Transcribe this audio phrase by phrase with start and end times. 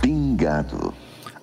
[0.00, 0.94] Pingado.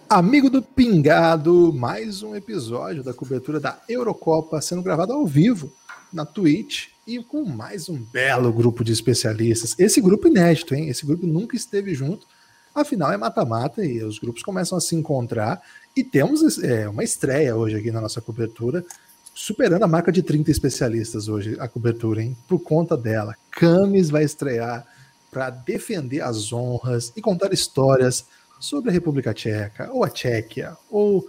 [0.10, 5.72] Amigo do Pingado, mais um episódio da cobertura da Eurocopa sendo gravado ao vivo
[6.12, 9.74] na Twitch e com mais um belo grupo de especialistas.
[9.80, 10.90] Esse grupo inédito, hein?
[10.90, 12.28] Esse grupo nunca esteve junto.
[12.76, 15.62] Afinal, é mata-mata e os grupos começam a se encontrar.
[15.96, 18.86] E temos é, uma estreia hoje aqui na nossa cobertura,
[19.34, 22.36] superando a marca de 30 especialistas hoje, a cobertura, hein?
[22.46, 23.36] Por conta dela.
[23.52, 24.86] Camis vai estrear
[25.32, 28.26] para defender as honras e contar histórias
[28.60, 31.26] sobre a República Tcheca, ou a Tchequia, ou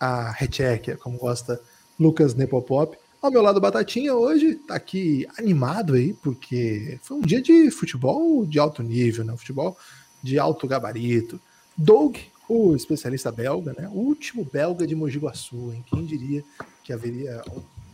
[0.00, 1.60] a Retchequia, como gosta
[1.98, 2.96] Lucas Nepopop.
[3.22, 8.46] Ao meu lado, Batatinha hoje tá aqui animado aí, porque foi um dia de futebol
[8.46, 9.36] de alto nível, né?
[9.36, 9.76] Futebol
[10.22, 11.38] de alto gabarito.
[11.76, 12.16] Doug,
[12.48, 13.90] o especialista belga, né?
[13.92, 15.84] O último belga de Mogi Guaçu, hein?
[15.86, 16.42] Quem diria
[16.82, 17.42] que haveria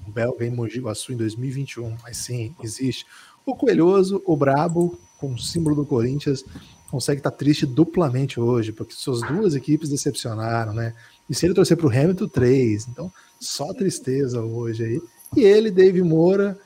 [0.07, 1.97] um belga em Mogi Guaçu em 2021?
[2.05, 3.05] Mas sim, existe.
[3.45, 6.45] O Coelhoso, o Brabo, com o símbolo do Corinthians,
[6.89, 10.95] consegue estar tá triste duplamente hoje, porque suas duas equipes decepcionaram, né?
[11.29, 12.87] E se ele torcer para o Hamilton, três.
[12.87, 15.03] Então, só tristeza hoje aí.
[15.35, 16.59] E ele, Dave Moura,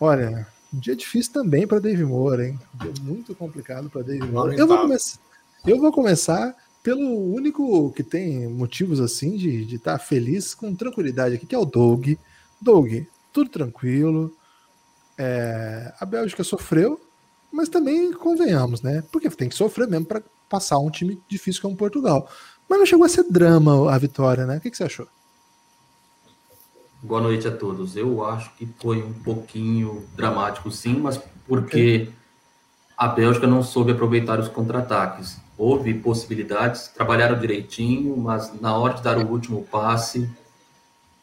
[0.00, 2.58] olha, um dia difícil também para Dave Moura, hein?
[2.74, 4.54] Um dia muito complicado para Dave Moura.
[4.54, 5.18] Eu vou, começar,
[5.66, 11.36] eu vou começar pelo único que tem motivos assim de estar tá feliz com tranquilidade
[11.36, 12.14] aqui, que é o Doug.
[12.60, 12.92] Doug,
[13.32, 14.34] tudo tranquilo.
[15.16, 17.00] É, a Bélgica sofreu,
[17.52, 19.04] mas também convenhamos, né?
[19.12, 22.28] Porque tem que sofrer mesmo para passar um time difícil como Portugal.
[22.68, 24.56] Mas não chegou a ser drama a vitória, né?
[24.56, 25.06] O que, que você achou?
[27.04, 27.96] Boa noite a todos.
[27.96, 32.08] Eu acho que foi um pouquinho dramático, sim, mas porque
[32.96, 35.36] a Bélgica não soube aproveitar os contra-ataques.
[35.58, 40.30] Houve possibilidades, trabalharam direitinho, mas na hora de dar o último passe,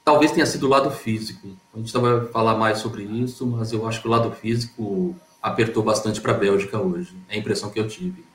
[0.03, 1.47] talvez tenha sido o lado físico.
[1.73, 5.81] A gente vai falar mais sobre isso, mas eu acho que o lado físico apertou
[5.81, 7.15] bastante para a Bélgica hoje.
[7.29, 8.25] É a impressão que eu tive.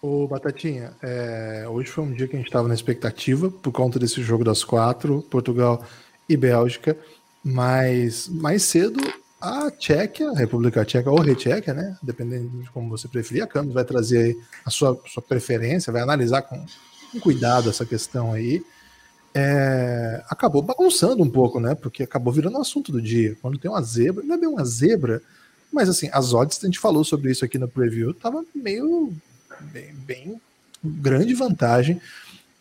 [0.00, 4.00] Ô, Batatinha, é, hoje foi um dia que a gente estava na expectativa por conta
[4.00, 5.80] desse jogo das quatro, Portugal
[6.28, 6.96] e Bélgica,
[7.44, 9.00] mas mais cedo
[9.40, 11.96] a Tchequia, a República Tcheca ou Retchequia, né?
[12.00, 16.42] Dependendo de como você preferir, a Campos vai trazer a sua, sua preferência, vai analisar
[16.42, 16.64] com,
[17.10, 18.64] com cuidado essa questão aí.
[19.34, 21.74] É, acabou bagunçando um pouco, né?
[21.74, 23.36] Porque acabou virando um assunto do dia.
[23.42, 25.20] Quando tem uma zebra, não é bem uma zebra,
[25.72, 29.12] mas assim, as odds, a gente falou sobre isso aqui no preview, tava meio
[29.72, 30.40] bem, bem
[30.84, 32.00] grande vantagem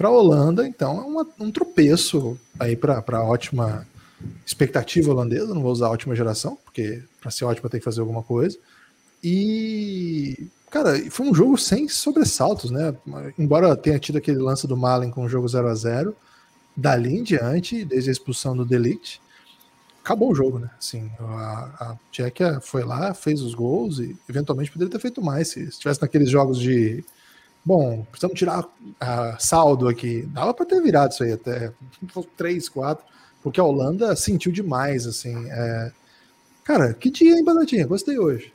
[0.01, 3.85] para a Holanda, então é uma, um tropeço aí para a ótima
[4.43, 8.23] expectativa holandesa, não vou usar ótima geração, porque para ser ótima tem que fazer alguma
[8.23, 8.57] coisa.
[9.23, 12.95] E, cara, foi um jogo sem sobressaltos, né?
[13.37, 16.15] Embora tenha tido aquele lance do Malen com o jogo 0 a 0
[16.75, 19.21] dali em diante, desde a expulsão do Delict,
[20.03, 20.71] acabou o jogo, né?
[20.79, 25.49] Assim, a, a Tchequia foi lá, fez os gols e eventualmente poderia ter feito mais
[25.49, 27.05] se estivesse naqueles jogos de
[27.63, 28.65] bom, precisamos tirar
[28.99, 30.23] a saldo aqui.
[30.27, 31.71] Dava para ter virado isso aí até
[32.37, 33.05] 3, 4,
[33.43, 35.35] porque a Holanda sentiu demais, assim.
[35.49, 35.91] É...
[36.63, 37.87] Cara, que dia, hein, Banatinha?
[37.87, 38.53] Gostei hoje.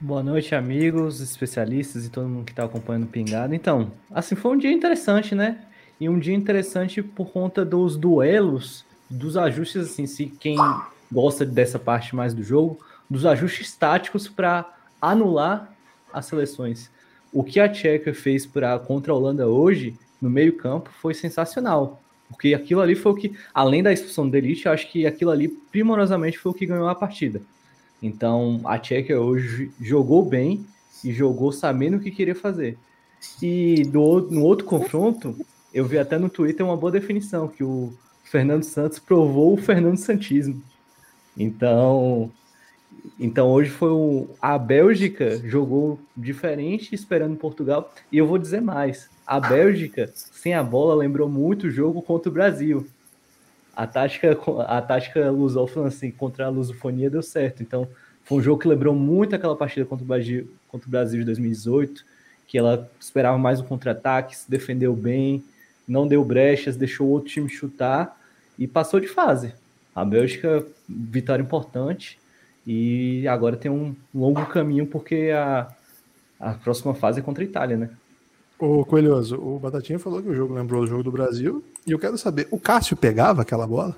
[0.00, 3.54] Boa noite, amigos, especialistas e todo mundo que está acompanhando o Pingado.
[3.54, 5.64] Então, assim, foi um dia interessante, né?
[6.00, 10.56] E um dia interessante por conta dos duelos dos ajustes, assim, se quem
[11.10, 12.78] gosta dessa parte mais do jogo,
[13.08, 15.72] dos ajustes táticos para anular
[16.12, 16.90] as seleções.
[17.32, 22.00] O que a Tcheca fez para contra a Holanda hoje, no meio-campo, foi sensacional.
[22.28, 25.30] Porque aquilo ali foi o que, além da expulsão do Elite, eu acho que aquilo
[25.30, 27.40] ali primorosamente foi o que ganhou a partida.
[28.02, 30.64] Então a Tcheca hoje jogou bem
[31.04, 32.78] e jogou sabendo o que queria fazer.
[33.42, 35.36] E do, no outro confronto,
[35.72, 37.92] eu vi até no Twitter uma boa definição, que o
[38.24, 40.62] Fernando Santos provou o Fernando Santismo.
[41.36, 42.30] Então,
[43.18, 49.08] então hoje foi o, a Bélgica jogou diferente esperando Portugal e eu vou dizer mais.
[49.26, 52.86] A Bélgica sem a bola lembrou muito o jogo contra o Brasil.
[53.74, 57.62] A tática a tática lusófona assim, contra a lusofonia deu certo.
[57.62, 57.88] Então
[58.24, 61.24] foi um jogo que lembrou muito aquela partida contra o Brasil, contra o Brasil de
[61.26, 62.04] 2018,
[62.46, 65.42] que ela esperava mais um contra-ataque, se defendeu bem,
[65.86, 68.18] não deu brechas, deixou o outro time chutar
[68.58, 69.54] e passou de fase.
[69.94, 72.18] A Bélgica, vitória importante,
[72.70, 75.74] e agora tem um longo caminho, porque a,
[76.38, 77.90] a próxima fase é contra a Itália, né?
[78.58, 81.98] Ô Coelhoso, o Batatinha falou que o jogo lembrou o jogo do Brasil, e eu
[81.98, 83.96] quero saber, o Cássio pegava aquela bola?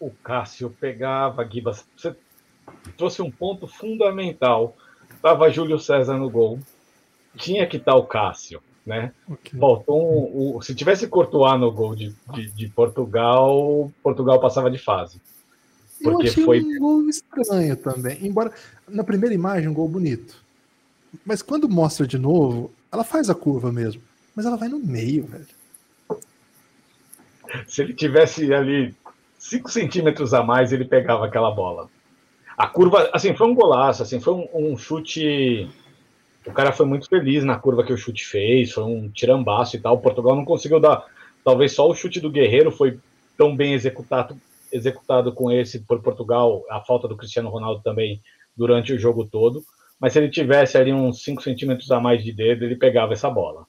[0.00, 1.86] O Cássio pegava, Gibas.
[1.96, 2.12] Você
[2.96, 4.76] trouxe um ponto fundamental.
[5.22, 6.58] Tava Júlio César no gol,
[7.36, 9.12] tinha que estar o Cássio, né?
[9.30, 9.60] Okay.
[9.60, 14.78] Faltou um, um, se tivesse Courtois no gol de, de, de, Portugal, Portugal passava de
[14.78, 15.20] fase.
[16.02, 18.18] Porque Eu achei foi um gol estranho também.
[18.22, 18.52] Embora
[18.88, 20.42] na primeira imagem um gol bonito,
[21.24, 24.02] mas quando mostra de novo, ela faz a curva mesmo,
[24.34, 25.46] mas ela vai no meio, velho.
[27.66, 28.94] Se ele tivesse ali
[29.38, 31.88] 5 centímetros a mais, ele pegava aquela bola.
[32.56, 35.68] A curva, assim, foi um golaço, assim, foi um, um, chute.
[36.46, 39.80] O cara foi muito feliz na curva que o chute fez, foi um tirambaço e
[39.80, 39.94] tal.
[39.94, 41.04] O Portugal não conseguiu dar.
[41.44, 42.98] Talvez só o chute do Guerreiro foi
[43.36, 44.36] tão bem executado,
[44.72, 48.22] executado com esse por Portugal, a falta do Cristiano Ronaldo também
[48.56, 49.62] durante o jogo todo.
[50.00, 53.30] Mas se ele tivesse ali uns 5 centímetros a mais de dedo, ele pegava essa
[53.30, 53.66] bola.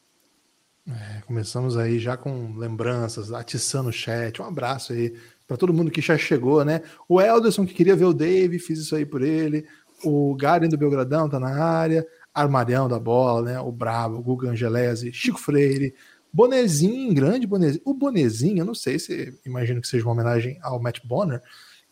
[0.89, 4.41] É, começamos aí já com lembranças, atiçando o chat.
[4.41, 5.13] Um abraço aí
[5.47, 6.81] para todo mundo que já chegou, né?
[7.07, 9.65] O Elderson que queria ver o Dave, fiz isso aí por ele.
[10.03, 12.05] O Garen do Belgradão tá na área.
[12.33, 13.59] Armarião da bola, né?
[13.59, 15.93] O Brabo, Guga Angelese, Chico Freire,
[16.33, 17.81] Bonezinho, grande Bonezinho.
[17.85, 21.41] O Bonezinho, eu não sei se imagino que seja uma homenagem ao Matt Bonner.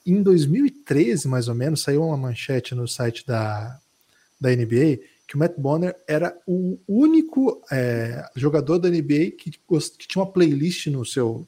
[0.04, 3.80] Em 2013, mais ou menos, saiu uma manchete no site da,
[4.40, 5.00] da NBA
[5.32, 10.30] que o Matt Bonner era o único é, jogador da NBA que, que, tinha uma
[10.30, 11.48] playlist no seu.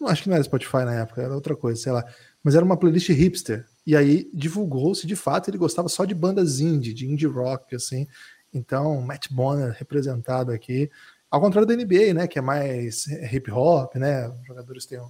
[0.00, 2.02] Não acho que não era Spotify na época, era outra coisa, sei lá.
[2.42, 3.66] Mas era uma playlist hipster.
[3.86, 8.06] E aí divulgou-se de fato ele gostava só de bandas indie, de indie rock, assim.
[8.54, 10.90] Então, Matt Bonner representado aqui.
[11.32, 12.26] Ao contrário da NBA, né?
[12.28, 14.28] Que é mais hip hop, né?
[14.28, 15.00] Os jogadores têm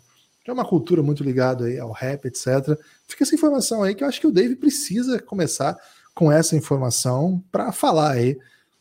[0.47, 2.79] já uma cultura muito ligada aí ao rap, etc.
[3.09, 5.77] Fica essa informação aí que eu acho que o Dave precisa começar
[6.15, 8.39] com essa informação para falar aí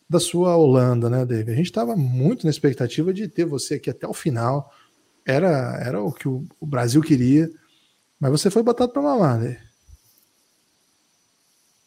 [0.07, 1.51] da sua Holanda, né, David?
[1.51, 4.71] A gente estava muito na expectativa de ter você aqui até o final.
[5.25, 7.49] Era, era o que o, o Brasil queria,
[8.19, 9.57] mas você foi botado para mamar, né?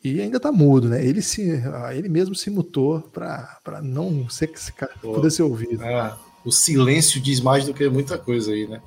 [0.05, 1.05] E ainda tá mudo, né?
[1.05, 1.63] Ele, se,
[1.97, 4.53] ele mesmo se mutou para não ser,
[5.01, 5.83] poder ser ouvido.
[5.83, 6.15] É,
[6.45, 8.83] o silêncio diz mais do que muita coisa aí, né?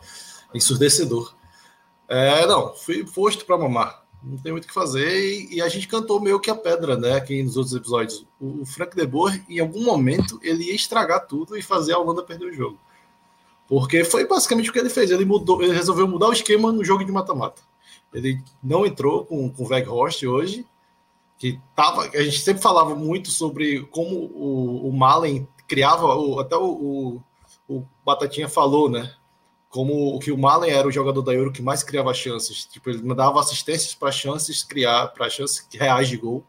[0.53, 1.35] Ensurdecedor.
[2.07, 5.07] É, não, fui posto para mamar não tem muito o que fazer.
[5.07, 7.13] E, e, a gente cantou meio que a pedra, né?
[7.13, 8.25] Aqui nos outros episódios.
[8.39, 11.99] O, o Frank de Boer, em algum momento, ele ia estragar tudo e fazer a
[11.99, 12.79] Holanda perder o jogo.
[13.67, 15.11] Porque foi basicamente o que ele fez.
[15.11, 17.61] Ele mudou, ele resolveu mudar o esquema no jogo de mata-mata.
[18.13, 20.65] Ele não entrou com, com o Weghorst hoje,
[21.37, 22.03] que tava.
[22.03, 27.21] A gente sempre falava muito sobre como o, o Malen criava, o, até o,
[27.67, 29.13] o, Batatinha falou, né?
[29.69, 32.65] como que o Malen era o jogador da Euro que mais criava chances.
[32.65, 36.43] Tipo, ele mandava assistências para chances criar, para chances reais de gol.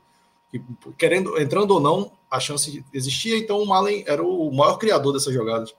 [0.51, 0.63] Que,
[0.97, 5.35] querendo, entrando ou não, a chance existia, então o Malen era o maior criador dessas
[5.35, 5.75] jogadas.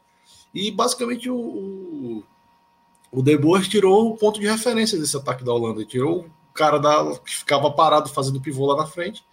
[0.53, 2.23] E basicamente o, o,
[3.11, 5.85] o De Boer tirou o ponto de referência desse ataque da Holanda.
[5.85, 6.29] Tirou
[6.59, 9.23] cara da, que ficava parado fazendo pivô lá na frente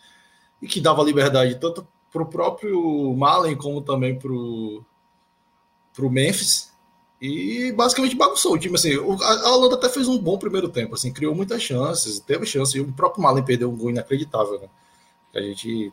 [0.62, 4.84] e que dava liberdade tanto para o próprio Malen como também para o
[5.98, 6.72] Memphis
[7.20, 8.76] e basicamente bagunçou o time.
[8.76, 12.78] Assim, a Holanda até fez um bom primeiro tempo, assim, criou muitas chances, teve chance,
[12.78, 14.60] e o próprio Malen perdeu um gol inacreditável.
[14.60, 14.68] Né?
[15.34, 15.92] A gente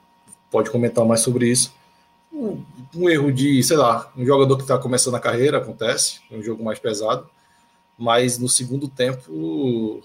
[0.51, 1.73] pode comentar mais sobre isso.
[2.31, 2.63] Um,
[2.95, 6.63] um erro de, sei lá, um jogador que está começando a carreira, acontece, um jogo
[6.63, 7.27] mais pesado,
[7.97, 10.03] mas no segundo tempo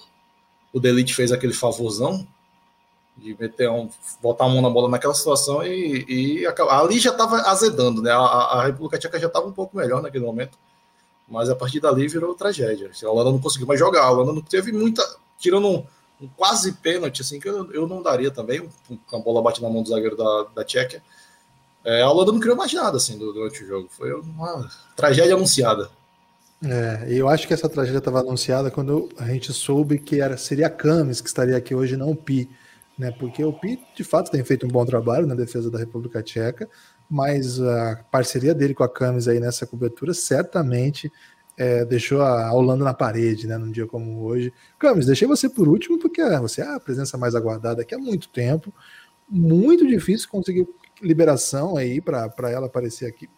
[0.73, 2.27] o, Delite fez aquele favorzão
[3.17, 3.89] de meter um,
[4.22, 8.13] botar a mão na bola naquela situação e, e ali já estava azedando, né?
[8.13, 10.56] A, a República Tcheca já estava um pouco melhor naquele momento
[11.29, 12.91] mas a partir dali virou tragédia.
[13.03, 15.05] A Holanda não conseguiu mais jogar, a Holanda não teve muita.
[15.39, 15.87] Tirando um,
[16.20, 18.69] um quase pênalti, assim, que eu, eu não daria também,
[19.06, 21.03] com a bola bate na mão do zagueiro da, da Tchequia.
[21.84, 23.89] É, a Holanda não criou mais nada assim durante o jogo.
[23.91, 25.91] Foi uma tragédia anunciada.
[26.62, 30.67] É, eu acho que essa tragédia estava anunciada quando a gente soube que era, seria
[30.67, 32.50] a Camis que estaria aqui hoje, não o Pi.
[32.98, 36.20] Né, porque o Pi, de fato, tem feito um bom trabalho na defesa da República
[36.20, 36.69] Tcheca,
[37.08, 41.10] mas a parceria dele com a Camis aí nessa cobertura certamente
[41.56, 44.53] é, deixou a Holanda na parede, né, num dia como hoje.
[44.81, 48.29] Camis, deixei você por último porque você é a presença mais aguardada aqui há muito
[48.31, 48.74] tempo,
[49.29, 50.67] muito difícil conseguir
[51.00, 53.29] liberação aí para ela aparecer aqui.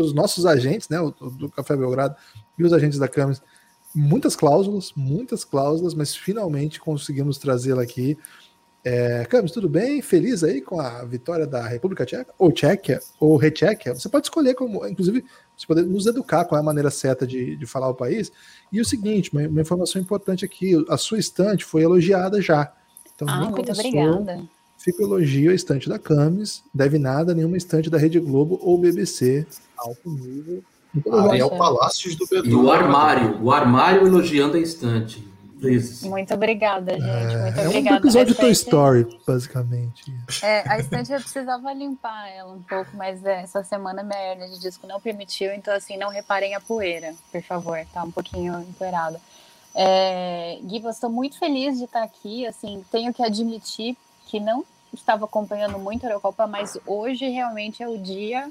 [0.00, 2.16] Os nossos agentes, né, o, do Café Belgrado
[2.58, 3.42] e os agentes da Camis,
[3.94, 8.16] muitas cláusulas, muitas cláusulas, mas finalmente conseguimos trazê-la aqui
[8.82, 10.00] é, Camis, tudo bem?
[10.00, 12.32] Feliz aí com a vitória da República Tcheca?
[12.38, 12.98] Ou Tchequia?
[13.18, 13.94] Ou Retchequia?
[13.94, 15.24] Você pode escolher como, inclusive,
[15.56, 18.32] você pode nos educar qual é a maneira certa de, de falar o país.
[18.72, 22.72] E o seguinte, uma, uma, informação importante aqui, a sua estante foi elogiada já.
[23.14, 24.48] Então, ah, muito obrigada.
[24.78, 28.78] Fica o elogio à estante da Camis, deve nada nenhuma estante da Rede Globo ou
[28.78, 29.46] BBC.
[29.80, 30.62] Alto nível.
[31.12, 32.48] Ah, é o Palácios do Bedu.
[32.48, 35.24] E o armário, o armário elogiando a estante.
[35.56, 36.02] vezes.
[36.02, 37.02] Muito obrigada, gente.
[37.04, 37.96] Muito é obrigada.
[37.96, 40.12] um episódio de Toy Story, basicamente.
[40.42, 44.48] É, a estante eu precisava limpar ela um pouco, mas é, essa semana minha hernia
[44.48, 48.58] de disco não permitiu, então assim, não reparem a poeira, por favor, tá um pouquinho
[48.60, 49.20] empoeirada.
[49.74, 53.96] É, Gui, estou muito feliz de estar aqui, assim, tenho que admitir
[54.26, 58.50] que não estava acompanhando muito a Eurocopa, mas hoje realmente é o dia,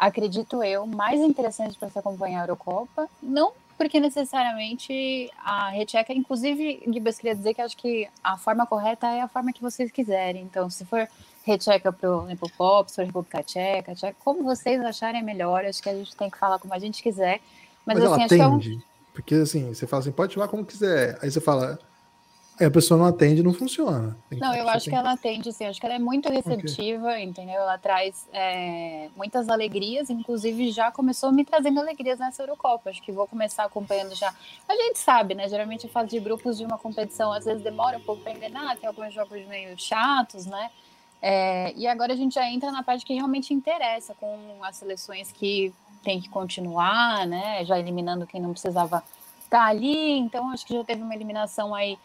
[0.00, 6.82] acredito eu, mais interessante para se acompanhar a Eurocopa, não porque necessariamente a recheca, inclusive,
[6.86, 10.42] Gibas, queria dizer que acho que a forma correta é a forma que vocês quiserem.
[10.42, 11.08] Então, se for
[11.44, 15.88] recheca para o Nepopop, se for República Tcheca, tcheca, como vocês acharem melhor, acho que
[15.88, 17.40] a gente tem que falar como a gente quiser.
[17.86, 18.56] Mas, Mas, assim, ela que é um...
[18.56, 18.84] atende.
[19.14, 21.18] Porque assim, você fala assim, pode chamar como quiser.
[21.22, 21.78] Aí você fala,
[22.60, 24.16] aí a pessoa não atende não funciona.
[24.28, 25.64] Tem Não, eu acho tem que ela atende, sim.
[25.64, 27.54] Acho que ela é muito receptiva, entendeu?
[27.54, 32.90] Ela traz é, muitas alegrias, inclusive já começou me trazendo alegrias nessa Eurocopa.
[32.90, 34.34] Acho que vou começar acompanhando já.
[34.68, 35.48] A gente sabe, né?
[35.48, 38.76] Geralmente a fase de grupos de uma competição às vezes demora um pouco para engrenar,
[38.76, 40.70] tem alguns jogos meio chatos, né?
[41.22, 45.30] É, e agora a gente já entra na parte que realmente interessa, com as seleções
[45.30, 47.64] que tem que continuar, né?
[47.64, 49.02] Já eliminando quem não precisava
[49.42, 50.18] estar ali.
[50.18, 51.98] Então acho que já teve uma eliminação aí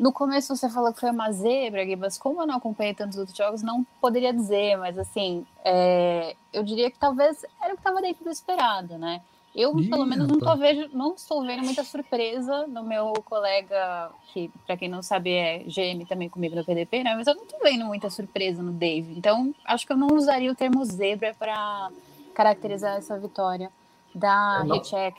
[0.00, 2.16] no começo você falou que foi uma zebra, Gibas.
[2.16, 6.90] Como eu não acompanhei tantos outros jogos, não poderia dizer, mas assim, é, eu diria
[6.90, 9.20] que talvez era o que estava dentro do esperado, né?
[9.54, 14.10] Eu, Ih, pelo menos, não, tô vejo, não estou vendo muita surpresa no meu colega,
[14.32, 17.16] que, para quem não sabe, é GM também comigo no PDP, né?
[17.16, 19.12] Mas eu não estou vendo muita surpresa no Dave.
[19.18, 21.90] Então, acho que eu não usaria o termo zebra para
[22.32, 23.70] caracterizar essa vitória
[24.14, 24.62] da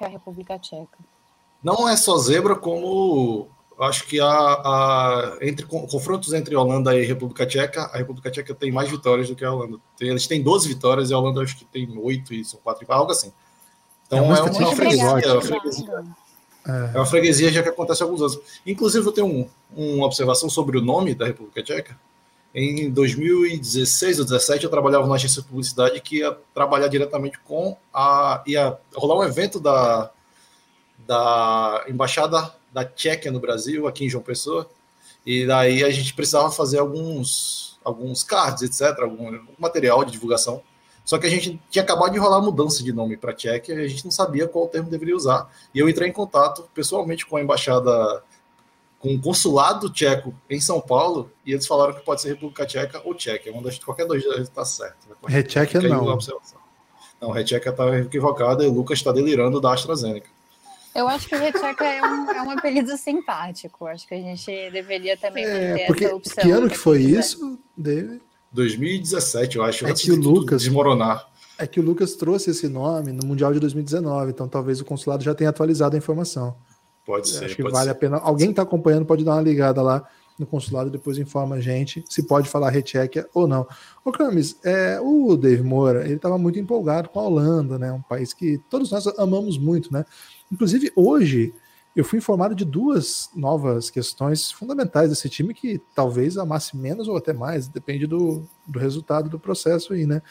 [0.09, 0.97] República Tcheca.
[1.61, 3.49] Não é só zebra, como
[3.83, 8.53] acho que a, a- entre con- confrontos entre Holanda e República Tcheca, a República Tcheca
[8.53, 9.77] tem mais vitórias do que a Holanda.
[9.99, 12.91] Eles têm 12 vitórias e a Holanda acho que tem 8 e são 4 e
[12.93, 13.31] algo assim.
[14.07, 16.03] Então É é uma estatística freguesia, é uma freguesia.
[16.93, 18.39] É uma freguesia já que acontece há alguns anos.
[18.65, 21.97] Inclusive, eu tenho um- uma observação sobre o nome da República Tcheca.
[22.53, 27.77] Em 2016 ou 2017, eu trabalhava numa agência de publicidade que ia trabalhar diretamente com
[27.93, 28.43] a.
[28.45, 30.11] ia rolar um evento da,
[31.07, 34.69] da Embaixada da Tchequia no Brasil, aqui em João Pessoa.
[35.25, 40.61] E daí a gente precisava fazer alguns, alguns cards, etc., algum material de divulgação.
[41.03, 43.85] Só que a gente tinha acabado de rolar a mudança de nome para Tchequia e
[43.85, 45.49] a gente não sabia qual termo deveria usar.
[45.73, 48.23] E eu entrei em contato pessoalmente com a embaixada,
[48.99, 53.01] com o consulado tcheco em São Paulo, e eles falaram que pode ser República Tcheca
[53.03, 53.51] ou Tchequia.
[53.51, 55.07] Uma das, qualquer dois está certo.
[55.09, 55.95] né?
[55.95, 56.17] Não.
[57.21, 60.27] Não, Recheca está equivocada e o Lucas está delirando da AstraZeneca.
[60.93, 63.85] Eu acho que o Recheca é um, é um apelido simpático.
[63.87, 66.43] Acho que a gente deveria também É, manter porque essa opção.
[66.43, 67.19] que ano pra que foi quiser.
[67.19, 68.21] isso, David?
[68.51, 69.85] 2017, eu acho.
[69.87, 71.27] É que o Lucas- desmoronar.
[71.57, 75.23] É que o Lucas trouxe esse nome no Mundial de 2019, então talvez o consulado
[75.23, 76.55] já tenha atualizado a informação.
[77.05, 77.45] Pode ser.
[77.45, 77.91] Acho que pode vale ser.
[77.91, 78.17] a pena.
[78.17, 80.03] Alguém está acompanhando pode dar uma ligada lá
[80.37, 83.67] no consulado depois informa a gente se pode falar rechequia ou não.
[84.03, 87.91] Ô Camis, é, o Dave Moura, ele estava muito empolgado com a Holanda, né?
[87.91, 90.05] Um país que todos nós amamos muito, né?
[90.51, 91.53] Inclusive, hoje
[91.95, 97.17] eu fui informado de duas novas questões fundamentais desse time que talvez amasse menos ou
[97.17, 100.21] até mais, depende do, do resultado do processo aí, né?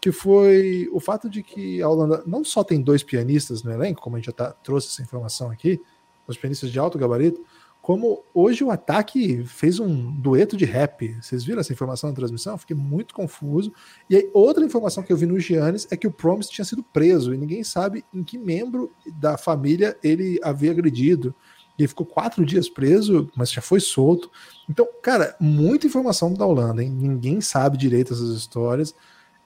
[0.00, 4.00] Que foi o fato de que a Holanda não só tem dois pianistas no elenco,
[4.00, 5.80] como a gente já tá, trouxe essa informação aqui,
[6.26, 7.44] os pianistas de alto gabarito,
[7.82, 11.16] como hoje o ataque fez um dueto de rap.
[11.20, 12.56] Vocês viram essa informação na transmissão?
[12.56, 13.72] Fiquei muito confuso.
[14.08, 16.80] E aí, outra informação que eu vi no Giannis é que o Promise tinha sido
[16.80, 21.34] preso e ninguém sabe em que membro da família ele havia agredido.
[21.76, 24.30] Ele ficou quatro dias preso, mas já foi solto.
[24.70, 26.90] Então, cara, muita informação da Holanda, hein?
[26.90, 28.94] Ninguém sabe direito essas histórias.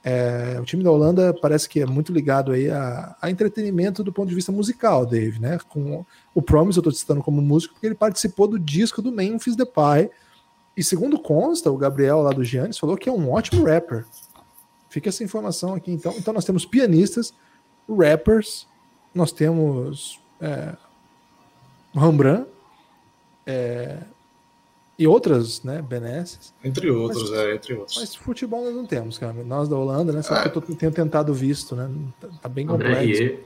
[0.08, 4.12] É, o time da Holanda parece que é muito ligado aí a, a entretenimento do
[4.12, 5.58] ponto de vista musical, Dave, né?
[5.68, 9.56] Com o Promise eu estou citando como músico porque ele participou do disco do Memphis
[9.56, 10.08] Depay.
[10.76, 14.06] E segundo consta, o Gabriel lá do Giannis falou que é um ótimo rapper.
[14.88, 16.14] Fica essa informação aqui então.
[16.16, 17.34] Então nós temos pianistas,
[17.88, 18.64] rappers,
[19.12, 20.76] nós temos é,
[21.92, 22.48] Rembrandt
[23.44, 23.98] é,
[24.98, 26.54] e outras, né, benesses.
[26.64, 27.96] Entre outros, Mas- é, entre outros.
[27.98, 29.32] Mas futebol nós não temos, cara.
[29.44, 30.22] Nós da Holanda, né?
[30.22, 30.42] Sabe É.
[30.50, 31.90] que eu tô- tenho tentado visto, né?
[32.20, 33.02] Tá, tá bem complexo.
[33.02, 33.44] Rieu.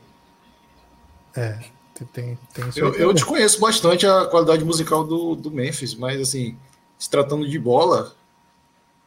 [1.95, 2.39] Tem, tem,
[2.77, 6.57] Eu, eu desconheço bastante a qualidade musical do, do Memphis, mas assim,
[6.99, 8.15] se tratando de bola,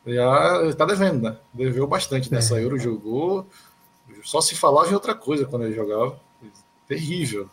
[0.05, 1.37] já tá devendo, né?
[1.53, 2.63] Deveu bastante nessa É.
[2.63, 3.47] Euro, jogou.
[4.23, 6.19] Só se falava em outra coisa quando ele jogava.
[6.87, 7.49] Terrível.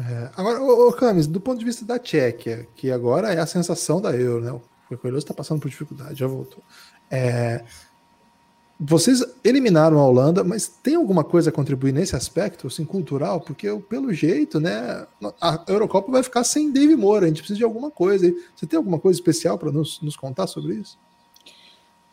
[0.00, 3.46] É, Agora, ô, ô, Camis, do ponto de vista da Tchequia, que agora é a
[3.46, 4.52] sensação da Euro, né?
[4.90, 6.62] O Coelhoso está passando por dificuldade, já voltou.
[7.10, 7.62] É,
[8.78, 13.40] vocês eliminaram a Holanda, mas tem alguma coisa a contribuir nesse aspecto, assim, cultural?
[13.42, 15.06] Porque, pelo jeito, né,
[15.38, 18.32] a Eurocopa vai ficar sem Dave Moura, a gente precisa de alguma coisa.
[18.56, 20.98] Você tem alguma coisa especial para nos, nos contar sobre isso?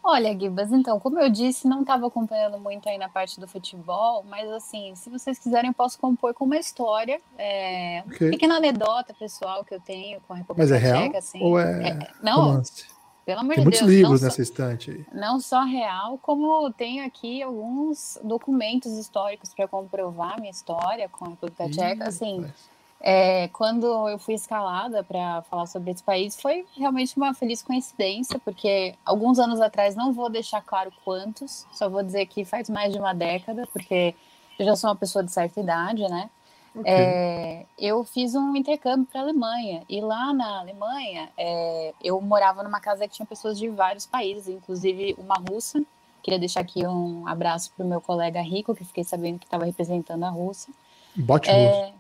[0.10, 4.24] Olha, Gibas, então, como eu disse, não estava acompanhando muito aí na parte do futebol,
[4.30, 8.28] mas assim, se vocês quiserem, posso compor com uma história, é, okay.
[8.28, 11.14] uma pequena anedota pessoal que eu tenho com a República Mas é real?
[11.14, 12.86] Assim, ou é, é não, romance?
[13.26, 13.82] pelo amor Tem de Deus.
[13.82, 15.06] muitos livros nessa só, estante aí.
[15.12, 21.30] Não só real, como tenho aqui alguns documentos históricos para comprovar minha história com a
[21.32, 22.40] República Tcheca, assim...
[22.40, 27.62] Mas é, quando eu fui escalada para falar sobre esse país, foi realmente uma feliz
[27.62, 32.70] coincidência, porque alguns anos atrás, não vou deixar claro quantos, só vou dizer que faz
[32.70, 34.16] mais de uma década, porque
[34.58, 36.30] eu já sou uma pessoa de certa idade, né?
[36.76, 36.94] Okay.
[36.94, 42.64] É, eu fiz um intercâmbio para a Alemanha, e lá na Alemanha, é, eu morava
[42.64, 45.82] numa casa que tinha pessoas de vários países, inclusive uma russa.
[46.24, 49.66] Queria deixar aqui um abraço para o meu colega Rico, que fiquei sabendo que estava
[49.66, 50.74] representando a Rússia.
[51.16, 51.94] Bote é,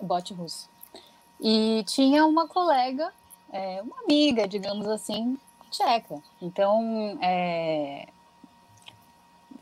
[0.00, 0.68] bote russo.
[1.40, 3.12] E tinha uma colega,
[3.52, 5.38] é, uma amiga, digamos assim,
[5.70, 6.20] tcheca.
[6.40, 8.08] Então, é,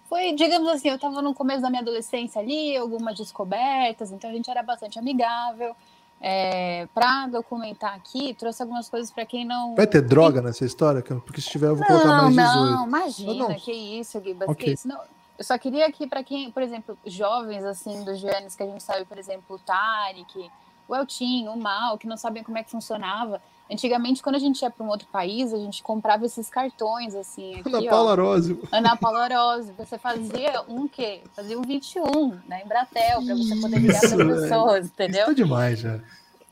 [0.08, 4.32] foi, digamos assim, eu estava no começo da minha adolescência ali, algumas descobertas, então a
[4.32, 5.74] gente era bastante amigável.
[6.18, 9.74] É, para documentar aqui, trouxe algumas coisas para quem não.
[9.74, 11.02] Vai ter droga nessa história?
[11.02, 12.70] Porque se tiver, eu vou não, colocar mais 18.
[12.70, 13.54] Não, imagina, não.
[13.54, 14.64] que isso, Gibas, okay.
[14.64, 14.88] que isso.
[14.88, 14.98] Não,
[15.38, 18.82] eu só queria que, para quem, por exemplo, jovens, assim, dos Giannis, que a gente
[18.82, 20.50] sabe, por exemplo, o Tarek,
[20.88, 23.40] o Eltinho, o Mal, que não sabem como é que funcionava.
[23.70, 27.56] Antigamente, quando a gente ia para um outro país, a gente comprava esses cartões, assim.
[27.60, 28.60] Aqui, Ana Paula Rose.
[28.70, 29.72] Ana Paula Rose.
[29.72, 31.22] Você fazia um quê?
[31.34, 35.22] Fazia um 21 na Embratel, para você poder ligar para as pessoas, entendeu?
[35.22, 36.00] Isso é demais, já.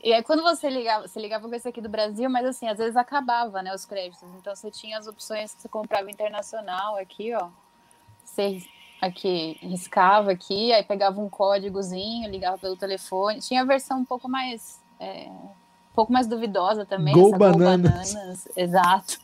[0.03, 2.77] E aí, quando você ligava, você ligava com esse aqui do Brasil, mas assim, às
[2.77, 4.27] vezes acabava, né, os créditos.
[4.37, 7.47] Então, você tinha as opções que você comprava internacional aqui, ó.
[8.23, 8.61] Você
[9.05, 13.39] aqui, riscava aqui, aí pegava um códigozinho, ligava pelo telefone.
[13.39, 14.79] Tinha a versão um pouco mais.
[14.99, 17.13] É, um pouco mais duvidosa também.
[17.13, 18.13] Go essa bananas.
[18.13, 18.47] Go bananas.
[18.55, 19.19] Exato.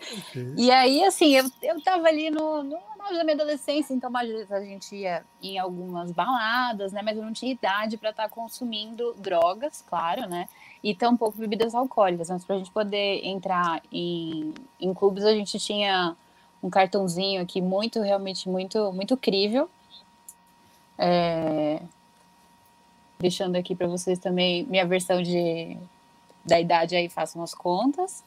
[0.00, 0.54] Okay.
[0.56, 2.78] E aí, assim, eu, eu tava ali no, no
[3.16, 7.02] da minha adolescência, então às vezes a gente ia em algumas baladas, né?
[7.02, 10.48] Mas eu não tinha idade para estar tá consumindo drogas, claro, né?
[10.82, 12.30] E tampouco bebidas alcoólicas.
[12.30, 16.16] Mas para a gente poder entrar em, em clubes, a gente tinha
[16.62, 19.68] um cartãozinho aqui muito, realmente muito, muito crível.
[20.98, 21.80] É...
[23.18, 25.76] Deixando aqui para vocês também minha versão de
[26.44, 28.22] da idade aí, façam as contas.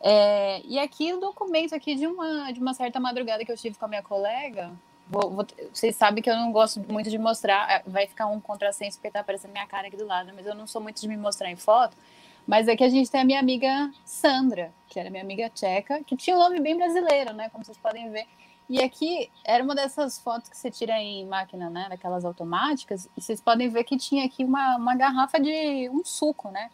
[0.00, 0.60] É...
[0.64, 3.84] E aqui o documento aqui de uma, de uma certa madrugada que eu tive com
[3.84, 4.70] a minha colega.
[5.08, 5.46] Vou, vou...
[5.72, 9.10] vocês sabem que eu não gosto muito de mostrar, é, vai ficar um contrassenso porque
[9.10, 11.50] tá aparecendo minha cara aqui do lado, mas eu não sou muito de me mostrar
[11.50, 11.96] em foto.
[12.46, 16.16] Mas aqui a gente tem a minha amiga Sandra, que era minha amiga tcheca, que
[16.16, 17.48] tinha um nome bem brasileiro, né?
[17.50, 18.26] Como vocês podem ver.
[18.68, 21.86] E aqui era uma dessas fotos que você tira em máquina, né?
[21.88, 23.08] Daquelas automáticas.
[23.16, 26.70] E vocês podem ver que tinha aqui uma, uma garrafa de um suco, né?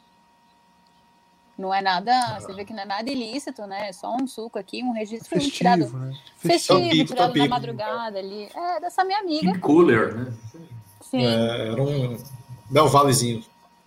[1.58, 3.88] Não é nada, você vê que não é nada ilícito, né?
[3.88, 6.14] É só um suco aqui, um registro festivo, tirado, né?
[6.36, 8.46] festivo, festivo tirado da madrugada ali.
[8.54, 9.52] É, dessa minha amiga.
[9.52, 10.34] Keep cooler, né?
[11.00, 11.24] Sim.
[11.24, 12.18] É, era um
[12.70, 13.42] Del Valezinho.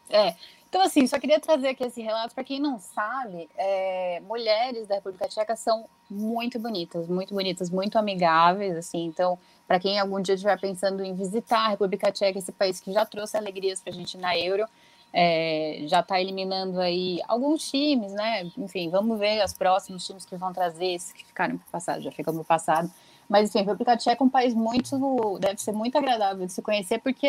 [0.09, 0.33] É.
[0.69, 4.95] Então, assim, só queria trazer aqui esse relato para quem não sabe, é, mulheres da
[4.95, 9.05] República Tcheca são muito bonitas, muito bonitas, muito amigáveis, assim.
[9.05, 12.91] Então, para quem algum dia estiver pensando em visitar a República Tcheca, esse país que
[12.93, 14.65] já trouxe alegrias para a gente na Euro,
[15.11, 18.51] é, já está eliminando aí alguns times, né?
[18.55, 22.11] Enfim, vamos ver os próximos times que vão trazer, esses que ficaram no passado, já
[22.11, 22.91] ficam no passado.
[23.29, 25.37] Mas, enfim, a República Tcheca é um país muito.
[25.39, 27.27] deve ser muito agradável de se conhecer, porque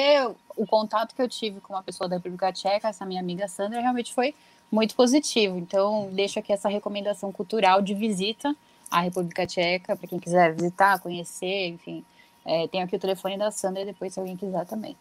[0.56, 3.82] o contato que eu tive com uma pessoa da República Tcheca, essa minha amiga Sandra,
[3.82, 4.34] realmente foi
[4.72, 5.58] muito positivo.
[5.58, 8.56] Então, deixo aqui essa recomendação cultural de visita
[8.90, 12.02] à República Tcheca, para quem quiser visitar, conhecer, enfim.
[12.46, 14.96] É, tem aqui o telefone da Sandra depois, se alguém quiser também.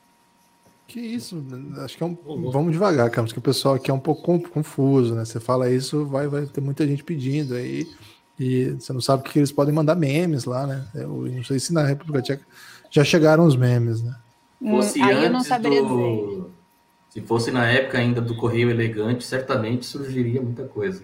[0.86, 1.42] Que isso,
[1.84, 2.18] acho que é um.
[2.52, 5.24] Vamos devagar, Carlos, que o pessoal aqui é um pouco confuso, né?
[5.24, 7.88] Você fala isso, vai, vai ter muita gente pedindo aí.
[8.80, 10.86] Você não sabe o que eles podem mandar memes lá, né?
[10.96, 12.46] Eu não sei se na República Tcheca
[12.90, 14.16] já chegaram os memes, né?
[14.62, 16.28] Fosse Aí eu não saberia do...
[16.28, 16.46] dizer.
[17.10, 21.02] Se fosse na época ainda do Correio Elegante, certamente surgiria muita coisa.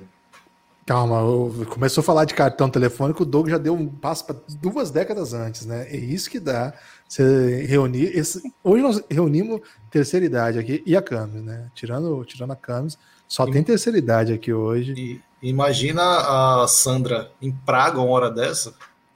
[0.85, 1.19] Calma,
[1.65, 5.33] começou a falar de cartão telefônico, o Doug já deu um passo para duas décadas
[5.33, 5.87] antes, né?
[5.89, 6.75] É isso que dá.
[7.07, 8.15] Você reunir.
[8.15, 8.39] Esse...
[8.63, 11.71] Hoje nós reunimos terceira idade aqui e a Camis, né?
[11.73, 13.51] Tirando, tirando a Camis, só e...
[13.51, 14.93] tem terceira idade aqui hoje.
[14.95, 18.73] E Imagina a Sandra em Praga uma hora dessa,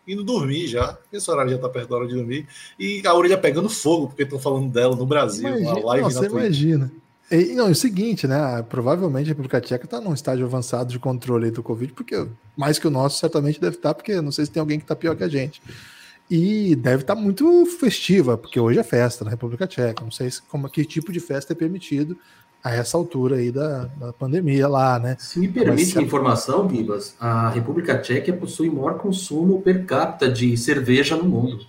[0.07, 2.47] indo dormir já, esse horário já tá perto da hora de dormir,
[2.79, 6.27] e a orelha pegando fogo, porque estão falando dela no Brasil, imagina, live nossa, na
[6.27, 6.91] imagina.
[7.31, 8.63] E, não, é o seguinte, né?
[8.67, 12.87] Provavelmente a República Tcheca está num estágio avançado de controle do Covid, porque mais que
[12.87, 15.15] o nosso certamente deve estar, tá, porque não sei se tem alguém que está pior
[15.15, 15.61] que a gente.
[16.29, 20.03] E deve estar tá muito festiva, porque hoje é festa na República Tcheca.
[20.03, 22.17] Não sei se, como, que tipo de festa é permitido
[22.63, 25.15] a essa altura aí da, da pandemia lá, né?
[25.19, 30.29] Se me permite a informação, Bibas, a República Tcheca possui o maior consumo per capita
[30.29, 31.65] de cerveja no mundo.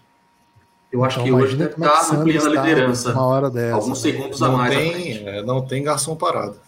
[0.93, 3.13] Eu acho então, que hoje deve estar tá ampliando a liderança.
[3.13, 4.11] Uma hora dessa, alguns né?
[4.11, 4.75] segundos não a mais.
[4.75, 6.59] Tem, é, não tem garçom parado.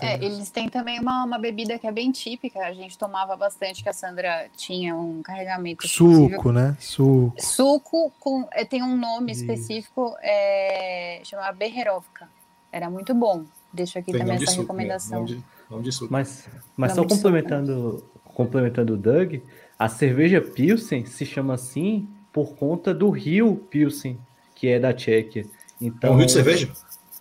[0.00, 3.82] É, eles têm também uma, uma bebida que é bem típica, a gente tomava bastante,
[3.82, 5.86] que a Sandra tinha um carregamento.
[5.88, 6.76] Suco, né?
[6.78, 7.34] Suco.
[7.38, 9.40] Suco com, é, tem um nome Isso.
[9.40, 12.28] específico, é, chama Berrerovka.
[12.74, 13.44] Era muito bom.
[13.72, 15.20] Deixo aqui tem também essa suco, recomendação.
[15.20, 15.90] Nome de, nome de.
[16.10, 18.32] Mas, mas só complementando, suco, né?
[18.34, 19.36] complementando o Doug,
[19.78, 24.18] a cerveja Pilsen se chama assim por conta do rio Pilsen,
[24.56, 25.46] que é da Tchequia.
[25.80, 26.72] Então, é um rio de cerveja?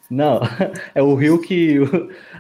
[0.10, 0.40] Não,
[0.96, 1.78] é o rio que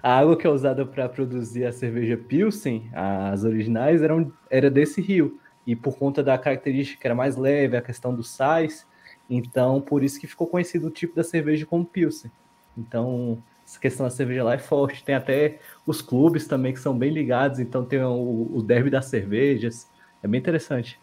[0.01, 4.99] a água que é usada para produzir a cerveja Pilsen, as originais, eram, era desse
[5.01, 5.39] rio.
[5.67, 8.87] E por conta da característica que era mais leve, a questão dos sais,
[9.29, 12.31] então por isso que ficou conhecido o tipo da cerveja como Pilsen.
[12.77, 15.03] Então, essa questão da cerveja lá é forte.
[15.03, 19.05] Tem até os clubes também que são bem ligados, então tem o, o derby das
[19.05, 19.87] cervejas.
[20.21, 20.99] É bem interessante.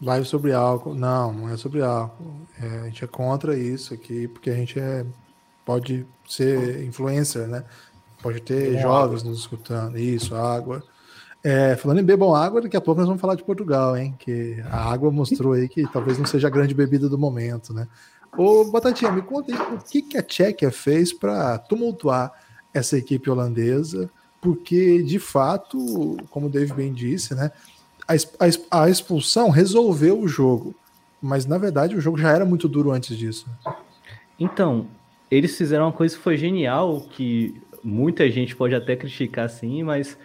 [0.00, 0.94] Live sobre álcool.
[0.94, 2.46] Não, não é sobre álcool.
[2.60, 5.04] É, a gente é contra isso aqui, porque a gente é
[5.64, 7.62] pode ser influencer, né?
[8.22, 9.30] Pode ter Bebam jovens água.
[9.30, 9.98] nos escutando.
[9.98, 10.82] Isso, água.
[11.44, 14.14] É, falando em bebam água, daqui a pouco nós vamos falar de Portugal, hein?
[14.18, 17.86] Que a água mostrou aí que talvez não seja a grande bebida do momento, né?
[18.36, 22.32] Ô, Batatinha, me conta aí o que, que a Tchequia fez para tumultuar
[22.72, 24.10] essa equipe holandesa,
[24.40, 27.50] porque de fato, como o Dave bem disse, né?
[28.06, 30.74] A, a, expulsão resolveu o jogo,
[31.20, 33.46] mas na verdade o jogo já era muito duro antes disso.
[34.38, 34.86] Então,
[35.30, 40.16] eles fizeram uma coisa que foi genial, que muita gente pode até criticar assim, mas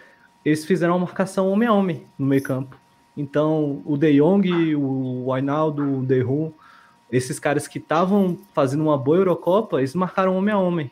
[0.44, 2.76] eles fizeram uma marcação homem a homem no meio campo.
[3.16, 6.22] Então, o De Jong, o Ainaldo, o De
[7.16, 10.90] esses caras que estavam fazendo uma boa Eurocopa, eles marcaram homem a homem.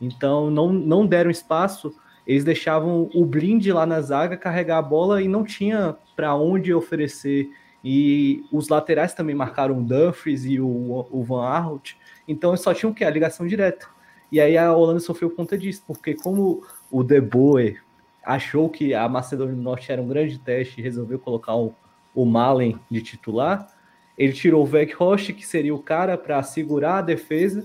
[0.00, 1.94] Então, não, não deram espaço,
[2.26, 6.74] eles deixavam o Blind lá na zaga carregar a bola e não tinha para onde
[6.74, 7.50] oferecer.
[7.84, 11.94] E os laterais também marcaram o Dumfries e o, o Van Aert.
[12.26, 13.04] Então só tinha o quê?
[13.04, 13.86] A ligação direta.
[14.30, 17.82] E aí a Holanda sofreu conta disso, porque como o De Boer
[18.24, 21.74] achou que a Macedônia do Norte era um grande teste e resolveu colocar o,
[22.14, 23.68] o Malen de titular,
[24.16, 27.64] ele tirou o Weghorst, que seria o cara para segurar a defesa.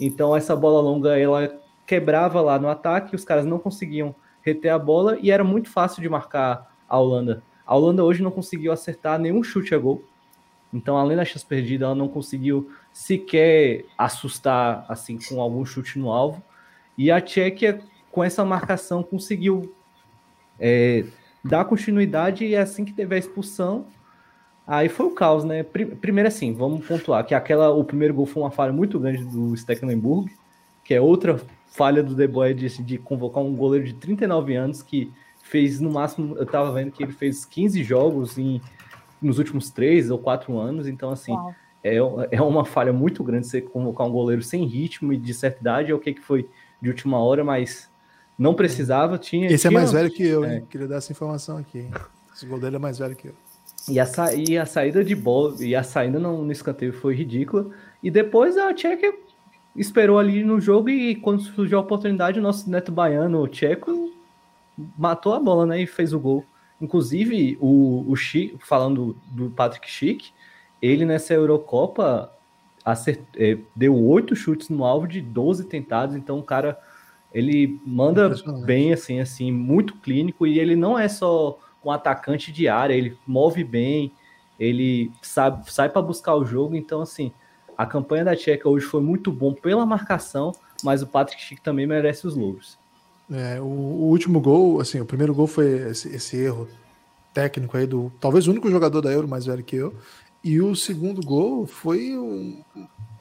[0.00, 4.78] Então essa bola longa ela quebrava lá no ataque, os caras não conseguiam reter a
[4.78, 7.42] bola e era muito fácil de marcar a Holanda.
[7.64, 10.04] A Holanda hoje não conseguiu acertar nenhum chute a gol.
[10.72, 16.10] Então, além da chance perdida, ela não conseguiu sequer assustar assim com algum chute no
[16.10, 16.42] alvo.
[16.98, 19.74] E a Tchequia, com essa marcação, conseguiu
[20.58, 21.04] é,
[21.44, 23.86] dar continuidade e assim que teve a expulsão,
[24.66, 25.62] aí foi o caos, né?
[25.62, 29.56] Primeiro assim, vamos pontuar que aquela, o primeiro gol foi uma falha muito grande do
[29.56, 30.30] Stecklenburg,
[30.84, 34.82] que é outra falha do De Boer de, de convocar um goleiro de 39 anos
[34.82, 38.60] que fez no máximo, eu tava vendo que ele fez 15 jogos em
[39.20, 40.86] nos últimos três ou quatro anos.
[40.86, 41.34] Então, assim,
[41.82, 41.96] é,
[42.30, 45.92] é uma falha muito grande você convocar um goleiro sem ritmo e de certa idade.
[45.92, 46.48] É o que, que foi
[46.80, 47.90] de última hora, mas
[48.38, 49.18] não precisava.
[49.18, 50.56] Tinha, Esse tinha, é mais velho que eu, é.
[50.56, 50.66] hein?
[50.68, 51.88] Queria dar essa informação aqui.
[52.34, 53.34] Esse goleiro é mais velho que eu.
[53.88, 57.14] E a, sa e a saída de bola e a saída no, no escanteio foi
[57.14, 57.70] ridícula.
[58.02, 59.14] E depois a Tcheca
[59.76, 64.12] esperou ali no jogo e quando surgiu a oportunidade, o nosso neto baiano, o Tcheco,
[64.98, 65.80] matou a bola, né?
[65.80, 66.44] E fez o gol.
[66.80, 70.30] Inclusive, o, o Chico, falando do Patrick Schick,
[70.82, 72.30] ele nessa Eurocopa
[72.84, 76.78] acert, é, deu oito chutes no alvo de 12 tentados, então o cara
[77.32, 78.32] ele manda
[78.64, 83.16] bem, assim, assim, muito clínico, e ele não é só um atacante de área, ele
[83.26, 84.12] move bem,
[84.58, 87.32] ele sabe, sai para buscar o jogo, então assim,
[87.76, 91.86] a campanha da Tcheca hoje foi muito bom pela marcação, mas o Patrick Schick também
[91.86, 92.78] merece os louros.
[93.30, 96.68] É, o, o, último gol, assim, o primeiro gol foi esse, esse, erro
[97.34, 99.94] técnico aí do talvez o único jogador da Euro mais velho que eu.
[100.44, 102.62] E o segundo gol foi um,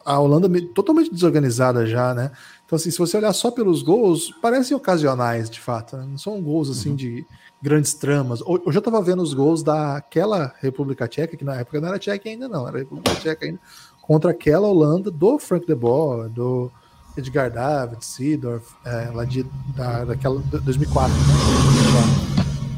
[0.05, 2.31] a Holanda totalmente desorganizada já, né?
[2.65, 5.97] Então, assim, se você olhar só pelos gols, parecem ocasionais, de fato.
[5.97, 6.05] Né?
[6.07, 6.95] Não são gols, assim, uhum.
[6.95, 7.25] de
[7.65, 8.41] grandes tramas.
[8.45, 12.29] Hoje eu tava vendo os gols daquela República Tcheca, que na época não era Tcheca
[12.29, 13.59] ainda, não, era República Tcheca ainda,
[14.03, 16.71] contra aquela Holanda do Frank de Boer, do
[17.17, 19.41] Edgar David, Seedorf, é, lá de,
[19.75, 21.11] da, daquela 2004.
[21.11, 21.23] Né?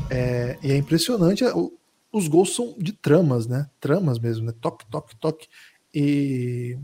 [0.09, 1.43] É, e é impressionante,
[2.09, 3.69] os gols são de tramas, né?
[3.81, 4.53] Tramas mesmo, né?
[4.61, 5.49] Toque, toque, toque.
[5.93, 6.77] E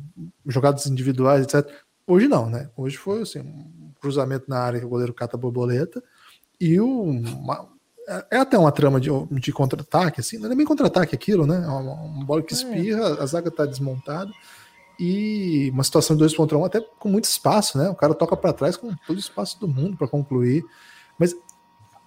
[0.45, 1.71] jogadas individuais, etc.
[2.05, 2.69] Hoje não, né?
[2.75, 6.03] Hoje foi assim, um cruzamento na área que o goleiro cata a borboleta
[6.59, 7.69] e uma,
[8.07, 11.63] é, é até uma trama de, de contra-ataque, assim, não é nem contra-ataque aquilo, né?
[11.63, 12.57] É uma, uma bola que é.
[12.57, 14.31] espirra, a zaga tá desmontada
[14.99, 17.89] e uma situação de 2 contra 1 um, até com muito espaço, né?
[17.89, 20.63] O cara toca para trás com todo o espaço do mundo para concluir.
[21.17, 21.35] Mas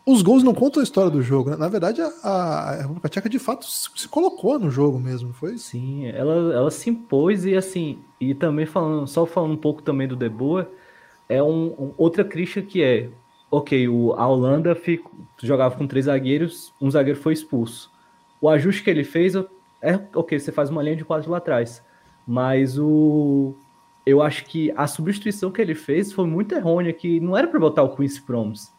[0.06, 1.56] os gols não contam a história do jogo, né?
[1.56, 5.58] Na verdade, a, a República Tcheca de fato se colocou no jogo mesmo, foi?
[5.58, 10.06] Sim, ela, ela se impôs e assim, e também falando, só falando um pouco também
[10.06, 10.68] do De Boer,
[11.28, 13.10] é um, um, outra crítica que é,
[13.58, 15.10] ok, o, a Holanda fico,
[15.42, 17.90] jogava com três zagueiros, um zagueiro foi expulso.
[18.40, 19.34] O ajuste que ele fez
[19.82, 21.84] é, ok, você faz uma linha de quatro lá atrás,
[22.26, 23.54] mas o
[24.04, 27.58] eu acho que a substituição que ele fez foi muito errônea, que não era para
[27.58, 28.72] botar o Quincy Promes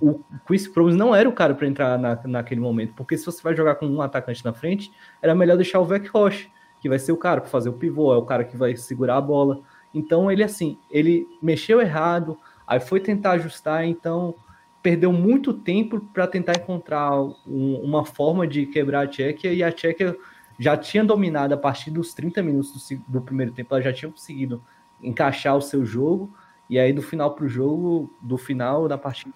[0.00, 3.42] o Chris Promes não era o cara para entrar na, naquele momento, porque se você
[3.42, 6.98] vai jogar com um atacante na frente, era melhor deixar o Vec Roche, que vai
[6.98, 9.60] ser o cara para fazer o pivô, é o cara que vai segurar a bola.
[9.94, 14.34] Então ele assim, ele mexeu errado, aí foi tentar ajustar, então
[14.82, 19.70] perdeu muito tempo para tentar encontrar um, uma forma de quebrar a Tchequia e a
[19.70, 20.16] Tchequia
[20.58, 24.10] já tinha dominado a partir dos 30 minutos do, do primeiro tempo, ela já tinha
[24.10, 24.62] conseguido
[25.02, 26.30] encaixar o seu jogo.
[26.68, 29.34] E aí, do final para o jogo, do final da partida,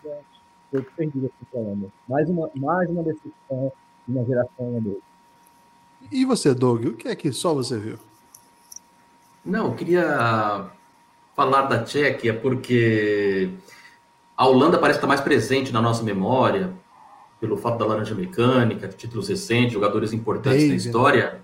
[0.71, 1.93] foi perdido assim falando.
[2.09, 3.73] Mais uma, mais uma decepção
[4.07, 5.03] de uma geração dele.
[6.11, 7.99] E você, Doug, o que é que só você viu?
[9.45, 10.71] Não, eu queria
[11.37, 13.51] falar da Tchequia porque
[14.35, 16.72] a Holanda parece estar mais presente na nossa memória
[17.38, 20.70] pelo fato da laranja mecânica, títulos recentes, jogadores importantes David.
[20.70, 21.40] na história.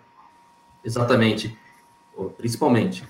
[0.83, 1.57] Exatamente,
[2.39, 3.07] principalmente.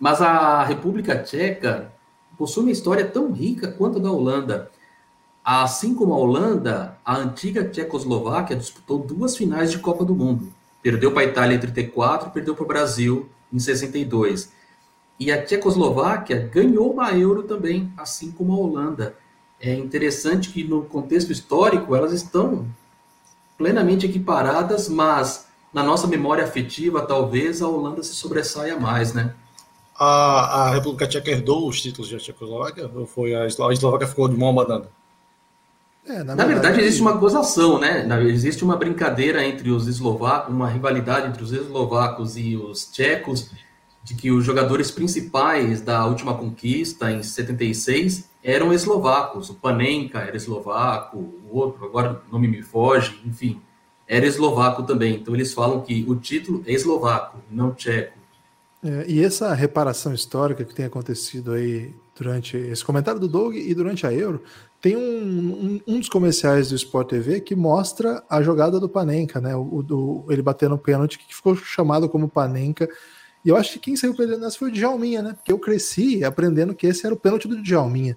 [0.00, 1.92] Mas a República Tcheca
[2.36, 4.70] possui uma história tão rica quanto a da Holanda.
[5.44, 10.52] Assim como a Holanda, a antiga Tchecoslováquia disputou duas finais de Copa do Mundo.
[10.82, 14.52] Perdeu para a Itália em 34 e perdeu para o Brasil em 62.
[15.18, 19.16] E a Tchecoslováquia ganhou uma Euro também, assim como a Holanda.
[19.60, 22.66] É interessante que no contexto histórico elas estão
[23.56, 29.34] plenamente equiparadas, mas na nossa memória afetiva talvez a Holanda se sobressaia mais, né?
[29.98, 34.28] A, a República Tcheca herdou os títulos da Tchecoslováquia ou foi a, a Eslováquia ficou
[34.28, 34.88] de mão abanando?
[36.06, 38.06] É, na, na verdade, verdade, existe uma gozação, né?
[38.28, 43.50] Existe uma brincadeira entre os eslovacos, uma rivalidade entre os eslovacos e os tchecos,
[44.06, 49.50] de que os jogadores principais da última conquista, em 76, eram eslovacos.
[49.50, 53.60] O Panenka era eslovaco, o outro, agora o nome me foge, enfim,
[54.06, 55.16] era eslovaco também.
[55.16, 58.16] Então eles falam que o título é eslovaco, não tcheco.
[58.80, 63.74] É, e essa reparação histórica que tem acontecido aí durante esse comentário do Doug e
[63.74, 64.40] durante a Euro,
[64.80, 69.40] tem um, um, um, dos comerciais do Sport TV que mostra a jogada do Panenka,
[69.40, 69.56] né?
[69.56, 72.88] O, do, ele batendo o pênalti que ficou chamado como Panenka.
[73.46, 75.32] E eu acho que quem saiu perdendo nessa foi o Djalminha, né?
[75.32, 78.16] Porque eu cresci aprendendo que esse era o pênalti do Djalminha,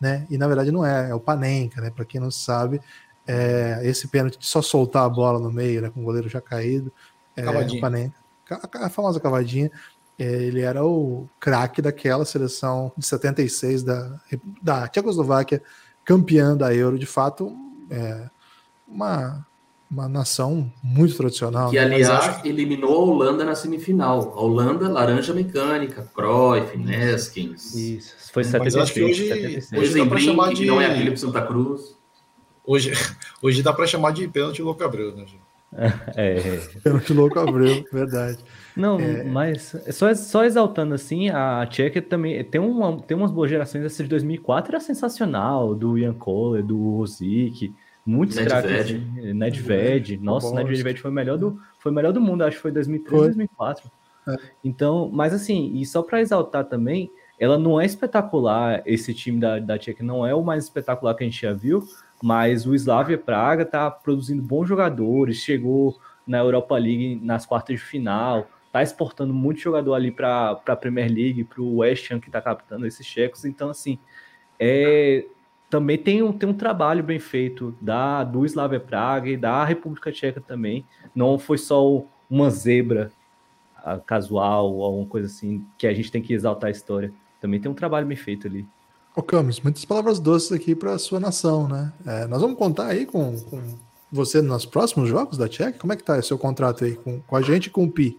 [0.00, 0.26] né?
[0.30, 1.90] E na verdade não é, é o Panenka, né?
[1.90, 2.80] Para quem não sabe,
[3.26, 5.90] é, esse pênalti de só soltar a bola no meio, né?
[5.90, 6.90] Com o goleiro já caído.
[7.36, 8.16] É, o Panenka,
[8.48, 9.70] a, a famosa cavadinha.
[10.18, 14.18] É, ele era o craque daquela seleção de 76 da,
[14.62, 15.62] da Tchecoslováquia
[16.06, 17.54] campeã da Euro, de fato,
[17.90, 18.30] é
[18.88, 19.46] uma,
[19.90, 21.70] uma nação muito tradicional.
[21.70, 21.82] Que, né?
[21.82, 22.46] aliás, acho...
[22.46, 24.32] eliminou a Holanda na semifinal.
[24.36, 27.74] A Holanda, laranja mecânica, Cruyff, Neskins.
[27.74, 29.10] Isso, foi 76.
[29.10, 29.82] hoje, 76.
[29.82, 30.66] Hoje dá para chamar de...
[30.66, 31.98] não é aquele Santa Cruz.
[32.64, 32.92] Hoje,
[33.42, 35.50] hoje dá para chamar de pênalti louco Abreu, né, gente?
[36.16, 36.60] É.
[36.82, 38.38] Pênalti louco Abreu, verdade.
[38.76, 39.24] Não, é...
[39.24, 43.84] mas só, só exaltando assim, a Tcheca também tem, uma, tem umas boas gerações.
[43.84, 47.74] Essa de 2004 era sensacional, do Ian Kohler, do Rosic,
[48.04, 48.70] muitos craques.
[48.70, 52.72] Assim, Nedved, nossa, Nedved foi o melhor do, foi melhor do mundo, acho que foi
[52.72, 53.26] 2003, foi.
[53.28, 53.90] 2004.
[54.28, 54.36] É.
[54.62, 59.58] Então, mas assim, e só para exaltar também, ela não é espetacular, esse time da,
[59.58, 61.82] da Tcheca não é o mais espetacular que a gente já viu,
[62.22, 67.82] mas o Slavia Praga tá produzindo bons jogadores, chegou na Europa League nas quartas de
[67.82, 72.28] final, tá exportando muito jogador ali para a Premier League, para o West Ham que
[72.28, 73.44] está captando esses checos.
[73.44, 73.98] Então, assim,
[74.58, 75.24] é,
[75.70, 80.10] também tem um, tem um trabalho bem feito da do Slavia Praga e da República
[80.10, 80.84] Tcheca também.
[81.14, 83.12] Não foi só uma zebra
[84.04, 87.12] casual ou alguma coisa assim que a gente tem que exaltar a história.
[87.40, 88.66] Também tem um trabalho bem feito ali.
[89.16, 91.92] Ô Camus, muitas palavras doces aqui para a sua nação, né?
[92.06, 93.62] É, nós vamos contar aí com, com
[94.10, 95.78] você nos próximos jogos da Tcheca?
[95.78, 97.90] Como é que tá o seu contrato aí com, com a gente e com o
[97.90, 98.18] Pi?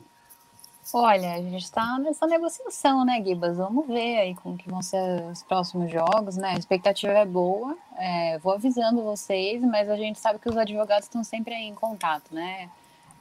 [0.93, 3.57] Olha, a gente está nessa negociação, né, Gibas?
[3.57, 6.51] Vamos ver aí como que vão ser os próximos jogos, né?
[6.55, 7.77] A expectativa é boa.
[7.97, 11.75] É, vou avisando vocês, mas a gente sabe que os advogados estão sempre aí em
[11.75, 12.69] contato, né?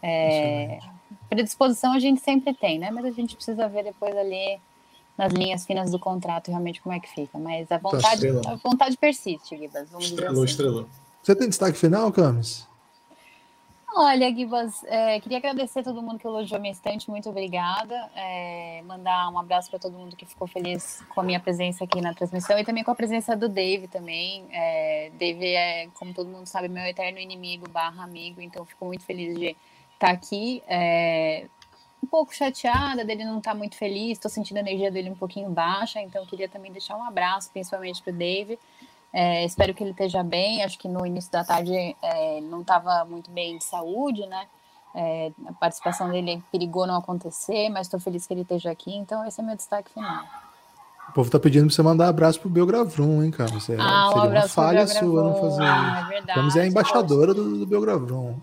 [0.02, 0.78] É,
[1.28, 2.90] predisposição a gente sempre tem, né?
[2.90, 4.58] Mas a gente precisa ver depois ali
[5.16, 7.38] nas linhas finas do contrato realmente como é que fica.
[7.38, 9.90] Mas a vontade, a vontade persiste, Gibas.
[9.90, 10.50] Vamos estrelou, assim.
[10.50, 10.86] estrelou.
[11.22, 12.69] Você tem destaque final, Camis?
[13.92, 18.08] Olha, Gibas, é, queria agradecer a todo mundo que elogiou a minha estante, muito obrigada.
[18.14, 22.00] É, mandar um abraço para todo mundo que ficou feliz com a minha presença aqui
[22.00, 24.46] na transmissão e também com a presença do Dave também.
[24.52, 29.04] É, Dave é, como todo mundo sabe, meu eterno inimigo barra amigo, então fico muito
[29.04, 29.56] feliz de
[29.94, 30.62] estar aqui.
[30.68, 31.46] É,
[32.02, 35.50] um pouco chateada dele não estar muito feliz, estou sentindo a energia dele um pouquinho
[35.50, 38.56] baixa, então queria também deixar um abraço, principalmente para o Dave.
[39.12, 40.62] É, espero que ele esteja bem.
[40.62, 44.46] Acho que no início da tarde é, não estava muito bem de saúde, né?
[44.94, 48.94] É, a participação dele perigou não acontecer, mas estou feliz que ele esteja aqui.
[48.94, 50.24] Então, esse é meu destaque final.
[51.08, 53.50] O povo tá pedindo pra você mandar abraço pro Belgravrum, hein, cara?
[53.50, 56.38] Você, ah, um seria uma falha sua não fazer ah, é verdade.
[56.38, 58.42] Vamos é a embaixadora do, do.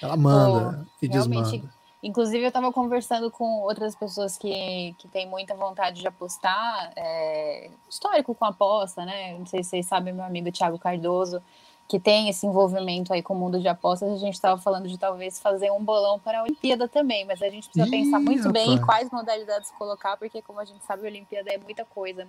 [0.00, 1.77] Ela manda Pô, e desmanda.
[2.00, 7.70] Inclusive, eu estava conversando com outras pessoas que, que têm muita vontade de apostar, é,
[7.88, 9.36] histórico com aposta, né?
[9.36, 11.42] Não sei se vocês sabem, meu amigo Thiago Cardoso,
[11.88, 14.12] que tem esse envolvimento aí com o mundo de apostas.
[14.12, 17.48] A gente estava falando de talvez fazer um bolão para a Olimpíada também, mas a
[17.48, 18.52] gente precisa Ih, pensar muito rapaz.
[18.52, 22.28] bem em quais modalidades colocar, porque, como a gente sabe, a Olimpíada é muita coisa,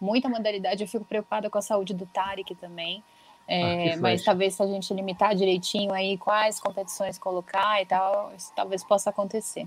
[0.00, 0.84] muita modalidade.
[0.84, 3.02] Eu fico preocupada com a saúde do Tarek também.
[3.48, 8.30] É, ah, mas talvez se a gente limitar direitinho aí quais competições colocar e tal,
[8.36, 9.66] isso talvez possa acontecer.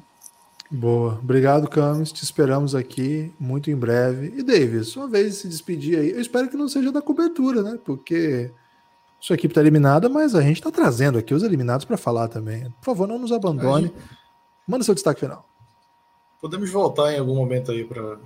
[0.69, 1.19] Boa.
[1.21, 2.11] Obrigado, Camis.
[2.11, 4.33] Te esperamos aqui muito em breve.
[4.37, 6.11] E, Davis, sua vez de se despedir aí.
[6.11, 7.77] Eu espero que não seja da cobertura, né?
[7.83, 8.51] Porque
[9.19, 12.69] sua equipe está eliminada, mas a gente está trazendo aqui os eliminados para falar também.
[12.79, 13.87] Por favor, não nos abandone.
[13.87, 14.21] Gente...
[14.65, 15.45] Manda seu destaque final.
[16.39, 18.17] Podemos voltar em algum momento aí para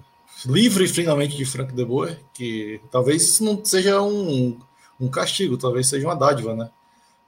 [0.45, 4.57] livre finalmente de Frank De Boer, que talvez não seja um
[4.99, 6.69] um castigo, talvez seja uma dádiva, né?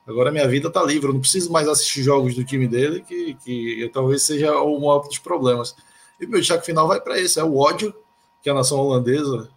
[0.05, 3.33] Agora minha vida tá livre, eu não preciso mais assistir jogos do time dele, que,
[3.43, 5.75] que talvez seja o maior dos problemas.
[6.19, 7.93] E meu destaque final vai para esse: é o ódio
[8.41, 9.49] que a nação holandesa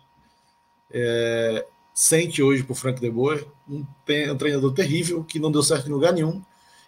[0.90, 5.88] é, sente hoje por Frank de Boer, um, um treinador terrível que não deu certo
[5.88, 6.42] em lugar nenhum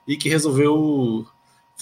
[0.09, 1.25] e que resolveu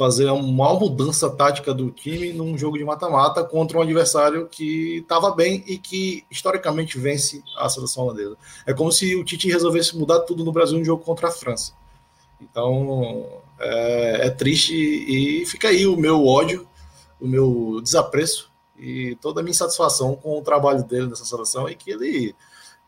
[0.00, 5.30] fazer uma mudança tática do time num jogo de mata-mata contra um adversário que estava
[5.34, 8.34] bem e que historicamente vence a seleção holandesa.
[8.64, 11.74] É como se o Tite resolvesse mudar tudo no Brasil no jogo contra a França.
[12.40, 13.26] Então
[13.58, 16.66] é, é triste e fica aí o meu ódio,
[17.20, 21.74] o meu desapreço e toda a minha insatisfação com o trabalho dele nessa seleção e
[21.74, 22.34] que ele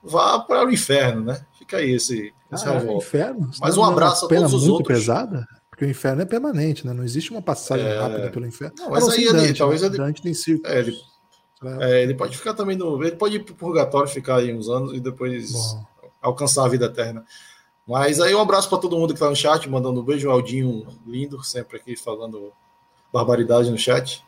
[0.03, 1.45] vá para o inferno, né?
[1.59, 3.51] Fica aí esse, esse ah, é inferno?
[3.61, 4.89] Mas um abraço a todos os outros.
[4.89, 5.47] pesada?
[5.83, 6.93] Porque o inferno é permanente, né?
[6.93, 7.99] Não existe uma passagem é...
[7.99, 8.75] rápida pelo inferno.
[8.79, 9.89] Não, mas aí Dante, ele, talvez né?
[9.89, 10.33] ele, Dante tem
[10.65, 10.97] É, ele,
[11.81, 13.03] é, ele pode ficar também no.
[13.03, 15.85] Ele pode ir pro purgatório, ficar aí uns anos e depois Bom.
[16.21, 17.25] alcançar a vida eterna.
[17.87, 20.87] Mas aí um abraço para todo mundo que tá no chat, mandando um beijo, Aldinho
[21.05, 22.53] lindo, sempre aqui falando
[23.13, 24.25] barbaridade no chat.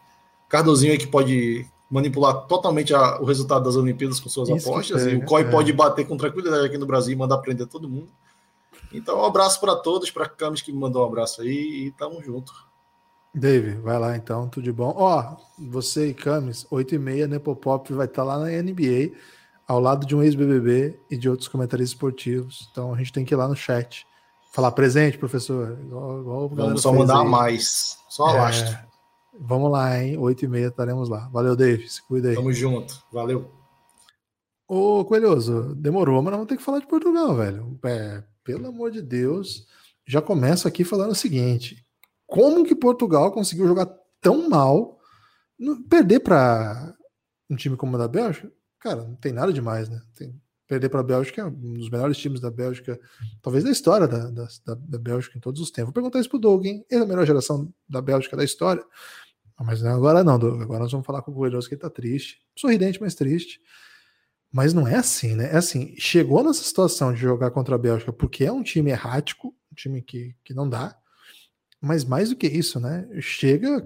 [0.49, 5.07] Cardozinho aí que pode manipular totalmente a, o resultado das Olimpíadas com suas Isso apostas.
[5.07, 5.51] e o COI é.
[5.51, 8.09] pode bater com tranquilidade aqui no Brasil e mandar prender todo mundo.
[8.95, 12.23] Então, um abraço para todos, para Camis que me mandou um abraço aí e tamo
[12.23, 12.53] junto.
[13.35, 14.95] Dave, vai lá então, tudo de bom.
[14.97, 19.13] Ó, você e Camis, 8 e meia, Nepopop vai estar tá lá na NBA,
[19.67, 22.69] ao lado de um ex-BBB e de outros comentaristas esportivos.
[22.71, 24.07] Então a gente tem que ir lá no chat.
[24.53, 25.77] Falar presente, professor.
[25.81, 27.29] Igual, igual Vamos só mandar aí.
[27.29, 27.99] mais.
[28.09, 28.73] Só alastro.
[28.73, 28.87] É,
[29.41, 30.17] vamos lá, hein?
[30.17, 31.29] 8 e meia estaremos lá.
[31.33, 31.89] Valeu, Dave.
[31.89, 32.37] Se cuida aí.
[32.37, 33.03] Tamo junto.
[33.11, 33.51] Valeu.
[34.69, 37.79] Ô, Coelhoso, demorou, mas vamos ter que falar de Portugal, velho.
[37.85, 39.67] É, pelo amor de Deus,
[40.07, 41.85] já começo aqui falando o seguinte:
[42.27, 43.89] como que Portugal conseguiu jogar
[44.21, 44.99] tão mal,
[45.89, 46.95] perder para
[47.51, 48.53] um time como o da Bélgica?
[48.79, 50.01] Cara, não tem nada demais, né?
[50.15, 52.99] Tem, perder para a Bélgica é um dos melhores times da Bélgica,
[53.43, 55.87] talvez da história da, da, da, Bélgica em todos os tempos.
[55.87, 56.85] Vou perguntar isso pro Doug, hein?
[56.91, 58.85] Ele é a melhor geração da Bélgica da história.
[59.61, 60.61] Mas agora não, Doug.
[60.61, 62.41] Agora nós vamos falar com o Goiás que ele tá triste.
[62.59, 63.61] Sorridente, mas triste.
[64.55, 65.53] Mas não é assim, né?
[65.53, 69.49] É assim, chegou nessa situação de jogar contra a Bélgica porque é um time errático,
[69.49, 70.97] um time que, que não dá.
[71.81, 73.05] Mas mais do que isso, né?
[73.21, 73.85] Chega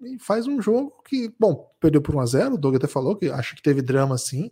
[0.00, 3.14] e faz um jogo que, bom, perdeu por 1 a 0 o Doug até falou
[3.14, 4.50] que acho que teve drama sim.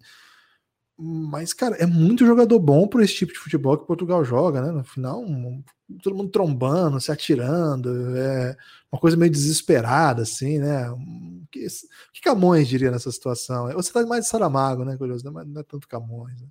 [0.96, 4.70] Mas, cara, é muito jogador bom por esse tipo de futebol que Portugal joga, né?
[4.70, 5.62] No final, um,
[6.02, 8.56] todo mundo trombando, se atirando, é
[8.92, 10.88] uma coisa meio desesperada, assim, né?
[10.90, 11.66] O que,
[12.12, 13.72] que Camões diria nessa situação?
[13.72, 15.24] Você tá mais de Saramago, né, curioso?
[15.24, 16.40] Não é, não é tanto Camões.
[16.40, 16.46] Né?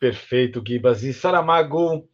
[0.00, 1.04] Perfeito, Gibas.
[1.04, 2.08] E Saramago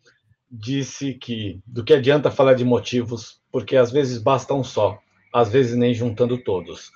[0.50, 4.98] disse que do que adianta falar de motivos, porque às vezes basta um só,
[5.32, 6.90] às vezes nem juntando todos.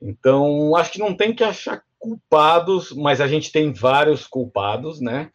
[0.00, 5.30] Então, acho que não tem que achar culpados, mas a gente tem vários culpados, né?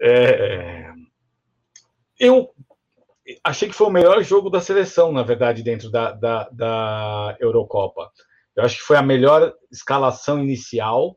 [0.00, 0.90] É...
[2.18, 2.50] Eu
[3.44, 8.10] achei que foi o melhor jogo da seleção, na verdade, dentro da, da, da Eurocopa.
[8.56, 11.16] Eu acho que foi a melhor escalação inicial.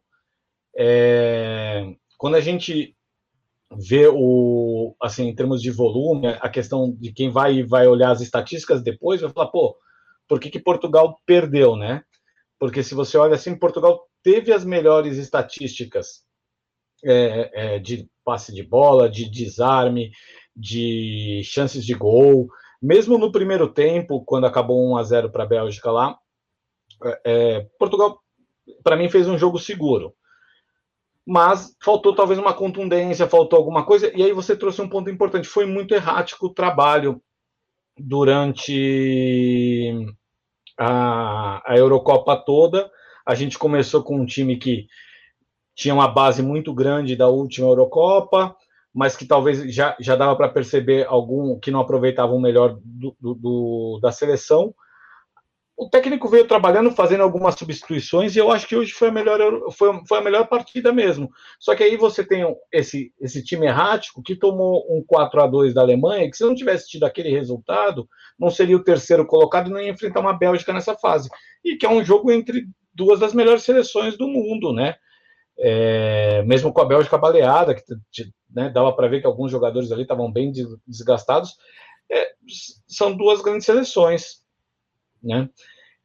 [0.78, 2.96] É, quando a gente
[3.89, 8.22] vê o assim em termos de volume, a questão de quem vai vai olhar as
[8.22, 9.76] estatísticas depois vai falar, pô,
[10.28, 12.04] por que, que Portugal perdeu, né?
[12.60, 16.24] Porque se você olha assim, Portugal teve as melhores estatísticas
[17.03, 20.11] é, é, de passe de bola, de desarme,
[20.55, 22.47] de chances de gol.
[22.82, 26.17] Mesmo no primeiro tempo, quando acabou 1 a 0 para a Bélgica lá,
[27.03, 28.19] é, é Portugal,
[28.84, 30.15] para mim, fez um jogo seguro.
[31.26, 34.11] Mas faltou talvez uma contundência, faltou alguma coisa.
[34.17, 35.47] E aí você trouxe um ponto importante.
[35.47, 37.21] Foi muito errático o trabalho
[37.97, 39.95] durante
[40.78, 42.91] a, a Eurocopa toda.
[43.26, 44.88] A gente começou com um time que
[45.76, 48.55] tinha uma base muito grande da última Eurocopa,
[48.93, 53.34] mas que talvez já, já dava para perceber algum que não aproveitavam melhor do, do,
[53.34, 54.74] do, da seleção.
[55.76, 59.39] O técnico veio trabalhando, fazendo algumas substituições, e eu acho que hoje foi a melhor,
[59.71, 61.32] foi, foi a melhor partida mesmo.
[61.59, 65.74] Só que aí você tem esse, esse time errático que tomou um 4 a 2
[65.74, 68.07] da Alemanha, que se não tivesse tido aquele resultado,
[68.38, 71.28] não seria o terceiro colocado e não ia enfrentar uma Bélgica nessa fase.
[71.65, 74.96] E que é um jogo entre duas das melhores seleções do mundo, né?
[75.58, 77.84] É, mesmo com a Bélgica baleada, que
[78.50, 80.52] né, dava para ver que alguns jogadores ali estavam bem
[80.88, 81.56] desgastados,
[82.12, 82.32] é,
[82.88, 84.41] são duas grandes seleções,
[85.22, 85.50] né?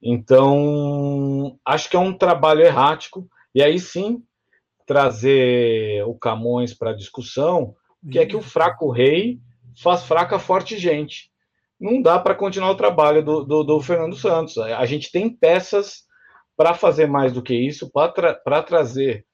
[0.01, 4.22] Então, acho que é um trabalho errático, e aí sim
[4.86, 7.74] trazer o Camões para a discussão,
[8.11, 9.41] que é que o fraco rei
[9.82, 11.30] faz fraca forte gente.
[11.78, 14.57] Não dá para continuar o trabalho do, do, do Fernando Santos.
[14.59, 16.05] A gente tem peças
[16.59, 19.24] para fazer mais do que isso, para tra trazer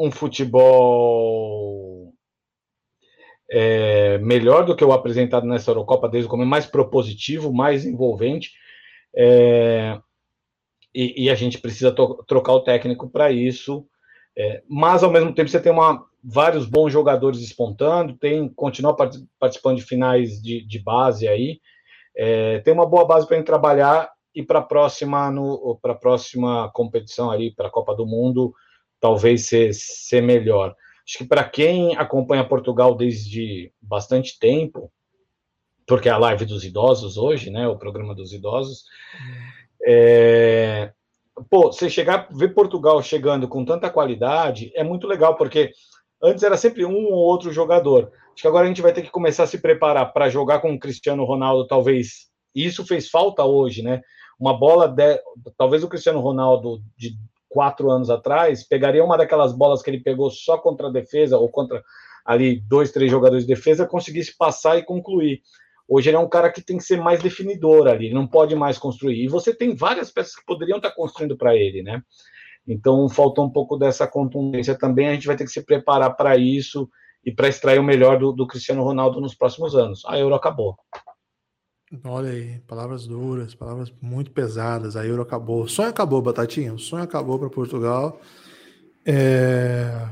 [0.00, 2.14] um futebol
[3.50, 8.52] é, melhor do que o apresentado nessa Eurocopa desde o começo, mais propositivo, mais envolvente.
[9.14, 10.00] É,
[10.94, 11.94] e, e, a gente precisa
[12.26, 13.86] trocar o técnico para isso.
[14.34, 18.96] É, mas ao mesmo tempo você tem uma, vários bons jogadores despontando, tem continua
[19.38, 21.60] participando de finais de, de base aí,
[22.16, 25.32] é, tem uma boa base para trabalhar e para a próxima
[25.82, 28.54] para a próxima competição ali para a Copa do Mundo
[29.00, 30.76] talvez ser, ser melhor.
[31.04, 34.92] Acho que para quem acompanha Portugal desde bastante tempo,
[35.86, 37.66] porque é a live dos idosos hoje, né?
[37.66, 38.84] O programa dos idosos.
[39.84, 40.92] É,
[41.50, 45.72] pô, você chegar, ver Portugal chegando com tanta qualidade é muito legal, porque
[46.22, 48.12] antes era sempre um ou outro jogador.
[48.32, 50.72] Acho que agora a gente vai ter que começar a se preparar para jogar com
[50.72, 52.28] o Cristiano Ronaldo, talvez.
[52.54, 54.00] Isso fez falta hoje, né?
[54.38, 55.20] Uma bola, de,
[55.56, 57.16] talvez o Cristiano Ronaldo de
[57.48, 61.48] quatro anos atrás, pegaria uma daquelas bolas que ele pegou só contra a defesa ou
[61.48, 61.82] contra
[62.24, 65.40] ali dois, três jogadores de defesa, conseguisse passar e concluir.
[65.88, 68.76] Hoje ele é um cara que tem que ser mais definidor ali, não pode mais
[68.76, 69.24] construir.
[69.24, 72.02] E você tem várias peças que poderiam estar construindo para ele, né?
[72.66, 75.08] Então faltou um pouco dessa contundência também.
[75.08, 76.86] A gente vai ter que se preparar para isso
[77.24, 80.02] e para extrair o melhor do, do Cristiano Ronaldo nos próximos anos.
[80.04, 80.76] A Euro acabou.
[82.04, 84.94] Olha aí, palavras duras, palavras muito pesadas.
[84.94, 85.62] A Euro acabou.
[85.62, 86.74] O sonho acabou, Batatinha.
[86.74, 88.20] O sonho acabou para Portugal.
[89.06, 90.08] É...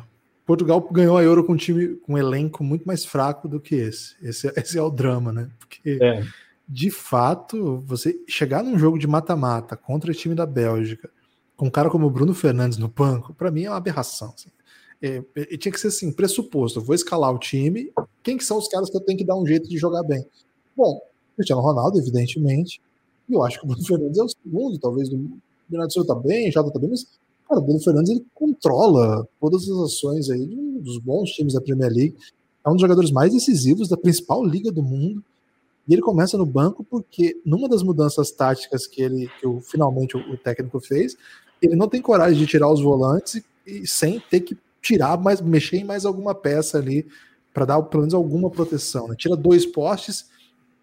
[0.46, 3.74] Portugal ganhou a Euro com um time, com um elenco muito mais fraco do que
[3.74, 4.14] esse.
[4.22, 5.50] Esse, esse é o drama, né?
[5.58, 6.24] Porque, é.
[6.66, 11.10] de fato, você chegar num jogo de mata-mata contra o time da Bélgica,
[11.56, 14.32] com um cara como o Bruno Fernandes no banco, para mim é uma aberração.
[14.34, 14.50] Assim.
[15.02, 16.78] É, é, tinha que ser assim, pressuposto.
[16.78, 17.92] Eu vou escalar o time.
[18.22, 20.24] Quem que são os caras que eu tenho que dar um jeito de jogar bem?
[20.74, 21.00] Bom,
[21.36, 22.80] Cristiano Ronaldo, evidentemente.
[23.28, 25.08] E eu acho que o Bruno Fernandes é o segundo, talvez.
[25.08, 25.30] O
[25.68, 27.06] Bernardo Silva tá bem, Jota tá bem, mas,
[27.48, 30.46] cara, o Bruno Fernandes ele controla todas as ações aí
[30.80, 32.16] dos bons times da Premier League.
[32.64, 35.22] É um dos jogadores mais decisivos da principal liga do mundo.
[35.88, 40.16] E ele começa no banco porque, numa das mudanças táticas que ele, que o, finalmente
[40.16, 41.16] o, o técnico fez,
[41.62, 45.40] ele não tem coragem de tirar os volantes e, e sem ter que tirar, mais,
[45.40, 47.06] mexer em mais alguma peça ali
[47.52, 49.08] para dar pelo menos alguma proteção.
[49.08, 49.14] Né?
[49.16, 50.26] Tira dois postes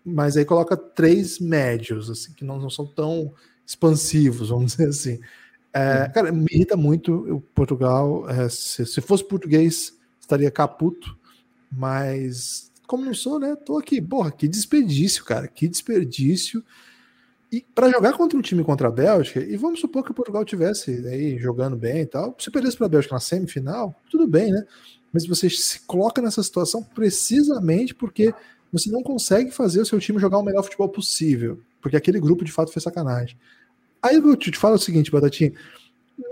[0.05, 3.33] mas aí coloca três médios, assim, que não, não são tão
[3.65, 5.19] expansivos, vamos dizer assim.
[5.73, 8.29] É, cara, me irrita muito o Portugal.
[8.29, 11.17] É, se, se, fosse português, estaria caputo,
[11.71, 13.55] mas como não sou, né?
[13.55, 13.99] Tô aqui.
[14.01, 16.63] Porra, que desperdício, cara, que desperdício.
[17.51, 20.43] E para jogar contra um time contra a Bélgica, e vamos supor que o Portugal
[20.43, 24.51] tivesse aí jogando bem e tal, se perdesse para a Bélgica na semifinal, tudo bem,
[24.51, 24.65] né?
[25.11, 28.33] Mas você se coloca nessa situação precisamente porque
[28.73, 32.43] você não consegue fazer o seu time jogar o melhor futebol possível, porque aquele grupo
[32.43, 33.37] de fato fez sacanagem.
[34.01, 35.53] Aí eu te falo o seguinte, Batatinha,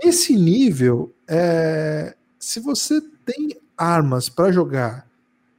[0.02, 5.08] nesse nível, é, se você tem armas para jogar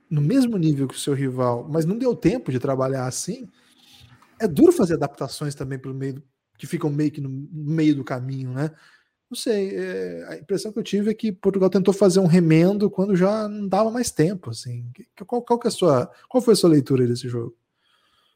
[0.10, 3.48] no mesmo nível que o seu rival, mas não deu tempo de trabalhar assim,
[4.38, 6.22] é duro fazer adaptações também pelo meio
[6.58, 8.72] que ficam meio que no meio do caminho, né?
[9.34, 12.88] Não sei, é, a impressão que eu tive é que Portugal tentou fazer um remendo
[12.88, 14.86] quando já não dava mais tempo, assim.
[15.26, 17.58] Qual, qual, que é a sua, qual foi a sua leitura desse jogo?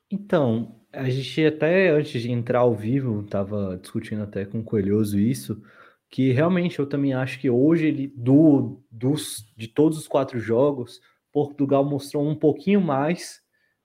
[0.10, 5.20] Então, a gente até antes de entrar ao vivo estava discutindo até com o Coelhoso
[5.20, 5.62] isso,
[6.10, 11.00] que realmente eu também acho que hoje ele do dos de todos os quatro jogos,
[11.32, 13.40] Portugal mostrou um pouquinho mais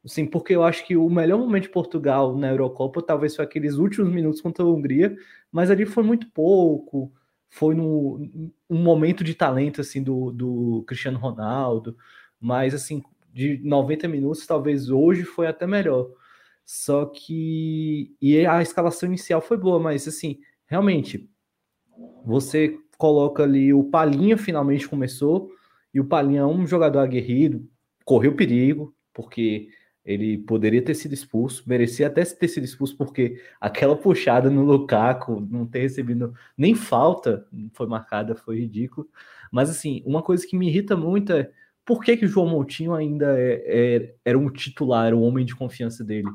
[0.04, 3.76] Sim, porque eu acho que o melhor momento de Portugal na Eurocopa talvez foi aqueles
[3.76, 5.16] últimos minutos contra a Hungria,
[5.50, 7.12] mas ali foi muito pouco.
[7.48, 11.96] Foi no, um momento de talento assim do, do Cristiano Ronaldo,
[12.40, 16.10] mas assim, de 90 minutos, talvez hoje foi até melhor.
[16.64, 18.14] Só que.
[18.20, 21.28] E a escalação inicial foi boa, mas assim, realmente,
[22.24, 25.50] você coloca ali o Palinha finalmente começou,
[25.92, 27.68] e o Palinha é um jogador aguerrido,
[28.04, 29.68] correu perigo, porque
[30.04, 35.40] ele poderia ter sido expulso, merecia até ter sido expulso, porque aquela puxada no Lukaku,
[35.48, 39.08] não ter recebido nem falta, foi marcada, foi ridículo.
[39.50, 41.50] Mas, assim, uma coisa que me irrita muito é
[41.84, 45.44] por que, que o João Moutinho ainda é, é, era um titular, era um homem
[45.44, 46.28] de confiança dele?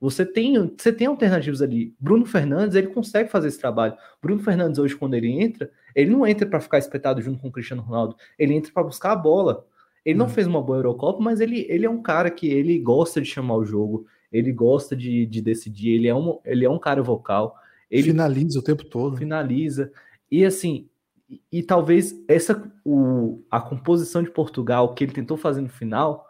[0.00, 1.94] Você tem, você tem alternativas ali.
[1.98, 3.96] Bruno Fernandes, ele consegue fazer esse trabalho.
[4.20, 7.52] Bruno Fernandes, hoje, quando ele entra, ele não entra para ficar espetado junto com o
[7.52, 9.66] Cristiano Ronaldo, ele entra para buscar a bola.
[10.04, 10.30] Ele não hum.
[10.30, 13.56] fez uma boa Eurocopa, mas ele, ele é um cara que ele gosta de chamar
[13.56, 17.56] o jogo, ele gosta de, de decidir, ele é, um, ele é um cara vocal.
[17.90, 19.16] Ele finaliza o tempo todo.
[19.16, 19.92] Finaliza.
[20.30, 20.88] E assim,
[21.30, 26.26] e, e talvez essa o, a composição de Portugal que ele tentou fazer no final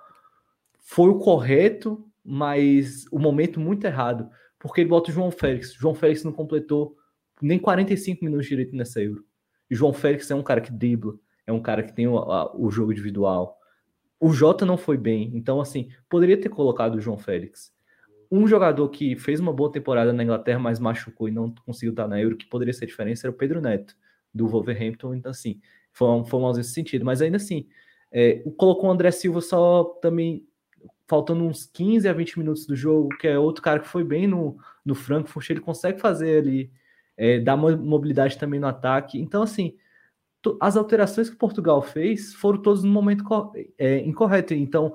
[0.80, 4.28] foi o correto, mas o momento muito errado.
[4.58, 5.72] Porque ele bota o João Félix.
[5.74, 6.96] João Félix não completou
[7.40, 9.24] nem 45 minutos direito nessa Euro.
[9.70, 11.14] E João Félix é um cara que dribla,
[11.46, 13.58] é um cara que tem o, a, o jogo individual,
[14.20, 17.72] o Jota não foi bem, então assim, poderia ter colocado o João Félix.
[18.30, 22.08] Um jogador que fez uma boa temporada na Inglaterra, mas machucou e não conseguiu estar
[22.08, 23.94] na Euro, que poderia ser diferença, era o Pedro Neto,
[24.32, 25.14] do Wolverhampton.
[25.14, 25.60] Então, assim,
[25.92, 27.04] foi um, foi um nesse sentido.
[27.04, 27.68] Mas ainda assim,
[28.10, 30.44] é, colocou o André Silva só também
[31.06, 34.26] faltando uns 15 a 20 minutos do jogo, que é outro cara que foi bem
[34.26, 36.72] no, no Frankfurt, ele consegue fazer ali,
[37.16, 39.20] é, dar mobilidade também no ataque.
[39.20, 39.76] Então, assim,
[40.60, 43.24] as alterações que Portugal fez foram todas no momento
[43.78, 44.54] é, incorreto.
[44.54, 44.94] Então,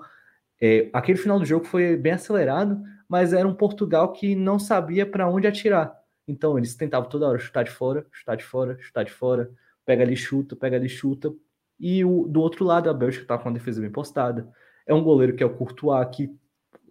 [0.61, 5.05] é, aquele final do jogo foi bem acelerado, mas era um Portugal que não sabia
[5.05, 5.93] para onde atirar.
[6.27, 9.51] Então, eles tentavam toda hora chutar de fora, chutar de fora, chutar de fora,
[9.85, 11.33] pega ali, chuta, pega ali, chuta.
[11.79, 14.47] E o, do outro lado, a Bélgica está com a defesa bem postada.
[14.85, 16.29] É um goleiro que é o Courtois, que,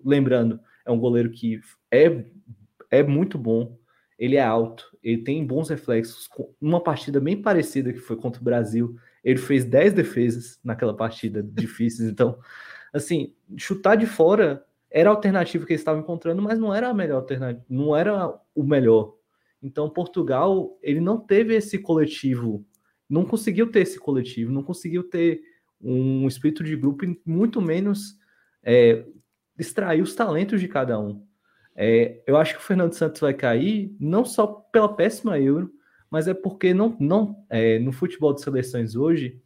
[0.04, 2.24] lembrando, é um goleiro que é,
[2.90, 3.78] é muito bom,
[4.18, 6.28] ele é alto, ele tem bons reflexos.
[6.60, 11.42] Uma partida bem parecida que foi contra o Brasil, ele fez 10 defesas naquela partida
[11.54, 12.08] difíceis.
[12.08, 12.38] Então,
[12.92, 16.94] assim, chutar de fora era a alternativa que eles estavam encontrando, mas não era a
[16.94, 19.14] melhor alternativa, não era o melhor.
[19.62, 22.64] Então, Portugal, ele não teve esse coletivo,
[23.08, 25.42] não conseguiu ter esse coletivo, não conseguiu ter
[25.80, 28.16] um espírito de grupo e muito menos
[28.62, 29.04] é,
[29.58, 31.26] extrair os talentos de cada um.
[31.80, 35.72] É, eu acho que o Fernando Santos vai cair não só pela péssima Euro,
[36.10, 39.40] mas é porque não, não é, no futebol de seleções hoje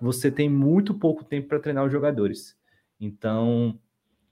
[0.00, 2.56] você tem muito pouco tempo para treinar os jogadores.
[2.98, 3.78] Então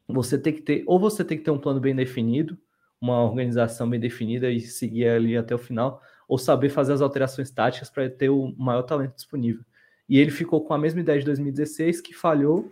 [0.09, 2.57] você tem que ter, ou você tem que ter um plano bem definido,
[2.99, 7.51] uma organização bem definida e seguir ali até o final, ou saber fazer as alterações
[7.51, 9.63] táticas para ter o maior talento disponível.
[10.09, 12.71] E ele ficou com a mesma ideia de 2016 que falhou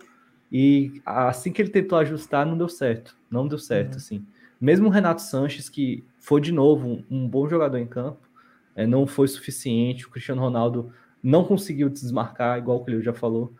[0.51, 3.97] e assim que ele tentou ajustar não deu certo, não deu certo, uhum.
[3.97, 4.25] assim.
[4.61, 8.29] Mesmo o Renato Sanches, que foi de novo um, bom jogador em campo,
[8.75, 10.05] é, não foi suficiente.
[10.05, 10.93] O Cristiano Ronaldo
[11.23, 13.51] não conseguiu desmarcar, igual o Cleo já falou.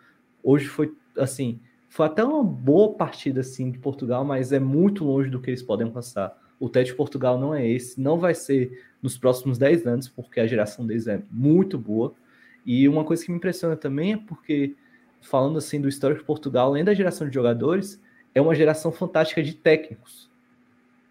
[0.43, 5.29] Hoje foi assim, foi até uma boa partida assim de Portugal, mas é muito longe
[5.29, 6.39] do que eles podem alcançar.
[6.59, 10.39] O teste de Portugal não é esse, não vai ser nos próximos 10 anos, porque
[10.39, 12.13] a geração deles é muito boa.
[12.63, 14.75] E uma coisa que me impressiona também é porque,
[15.19, 17.99] falando assim do histórico de Portugal, além da geração de jogadores,
[18.35, 20.30] é uma geração fantástica de técnicos.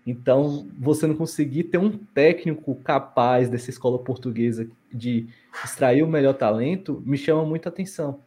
[0.07, 5.28] Então, você não conseguir ter um técnico capaz dessa escola portuguesa de
[5.64, 8.20] extrair o melhor talento me chama muita atenção.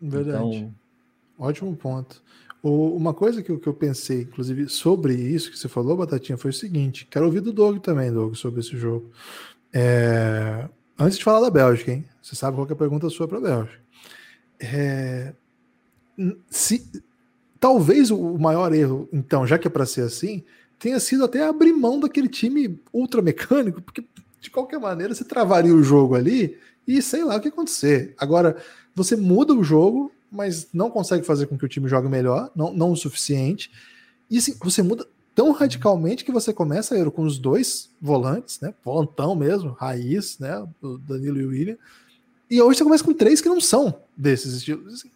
[0.00, 0.56] Verdade.
[0.56, 0.74] Então...
[1.38, 2.22] Ótimo ponto.
[2.62, 6.54] Uma coisa que, que eu pensei, inclusive, sobre isso que você falou, Batatinha, foi o
[6.54, 9.10] seguinte: quero ouvir do Doug também, Doug, sobre esse jogo.
[9.72, 10.68] É...
[10.98, 12.04] Antes de falar da Bélgica, hein?
[12.20, 13.80] Você sabe qual é a pergunta sua para a Bélgica.
[14.58, 15.34] É...
[16.48, 16.90] Se...
[17.60, 20.44] Talvez o maior erro, então, já que é para ser assim,
[20.78, 24.04] tenha sido até abrir mão daquele time ultra mecânico, porque
[24.40, 28.14] de qualquer maneira você travaria o jogo ali e sei lá o que acontecer.
[28.18, 28.56] Agora,
[28.94, 32.72] você muda o jogo, mas não consegue fazer com que o time jogue melhor, não,
[32.72, 33.70] não o suficiente.
[34.30, 38.72] E assim, você muda tão radicalmente que você começa Euro, com os dois volantes, né?
[38.84, 40.66] Volantão mesmo, raiz, né?
[40.80, 41.76] O Danilo e o William.
[42.50, 44.94] E hoje você começa com três que não são desses estilos.
[44.94, 45.10] Assim,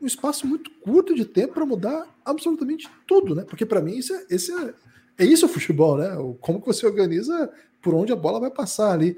[0.00, 3.44] um espaço muito curto de tempo para mudar absolutamente tudo, né?
[3.44, 4.74] Porque para mim isso é, esse é,
[5.18, 6.10] é isso o futebol, né?
[6.40, 7.50] Como que você organiza
[7.82, 9.16] por onde a bola vai passar ali.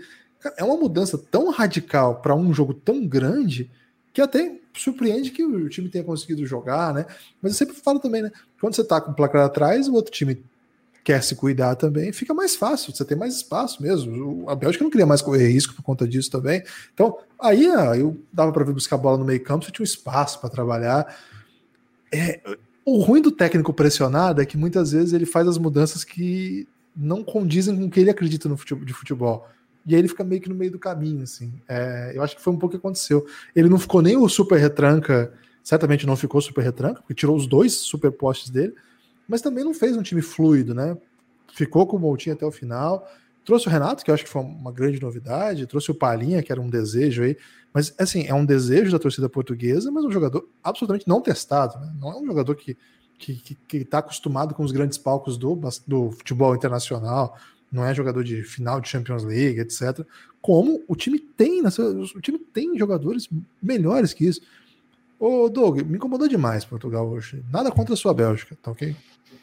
[0.57, 3.71] É uma mudança tão radical para um jogo tão grande
[4.13, 7.07] que até surpreende que o time tenha conseguido jogar, né?
[7.43, 8.33] Mas eu sempre falo também, né?
[8.61, 10.43] Quando você tá com o placar atrás, o outro time
[11.03, 14.49] quer se cuidar também, fica mais fácil, você tem mais espaço mesmo.
[14.49, 16.63] A Bélgica não queria mais correr risco por conta disso também.
[16.93, 19.85] Então, aí eu dava para vir buscar a bola no meio campo, você tinha um
[19.85, 21.15] espaço para trabalhar.
[22.13, 22.41] É,
[22.85, 27.23] o ruim do técnico pressionado é que muitas vezes ele faz as mudanças que não
[27.23, 29.49] condizem com o que ele acredita no futebol, de futebol.
[29.87, 31.53] E aí ele fica meio que no meio do caminho, assim.
[31.69, 33.27] É, eu acho que foi um pouco o que aconteceu.
[33.55, 35.33] Ele não ficou nem o super retranca,
[35.63, 38.75] certamente não ficou super retranca, porque tirou os dois super postes dele,
[39.31, 40.97] mas também não fez um time fluido, né?
[41.55, 43.09] Ficou com o Moutinho até o final.
[43.45, 46.53] Trouxe o Renato, que eu acho que foi uma grande novidade, trouxe o Palinha, que
[46.53, 47.37] era um desejo aí.
[47.73, 51.93] Mas, assim, é um desejo da torcida portuguesa, mas um jogador absolutamente não testado, né?
[51.99, 52.77] Não é um jogador que
[53.21, 55.55] que está acostumado com os grandes palcos do,
[55.87, 57.37] do futebol internacional,
[57.71, 60.05] não é jogador de final de Champions League, etc.
[60.41, 63.29] Como o time tem, o time tem jogadores
[63.63, 64.41] melhores que isso.
[65.19, 67.45] Ô, Doug, me incomodou demais Portugal hoje.
[67.53, 68.97] Nada contra a sua Bélgica, tá ok?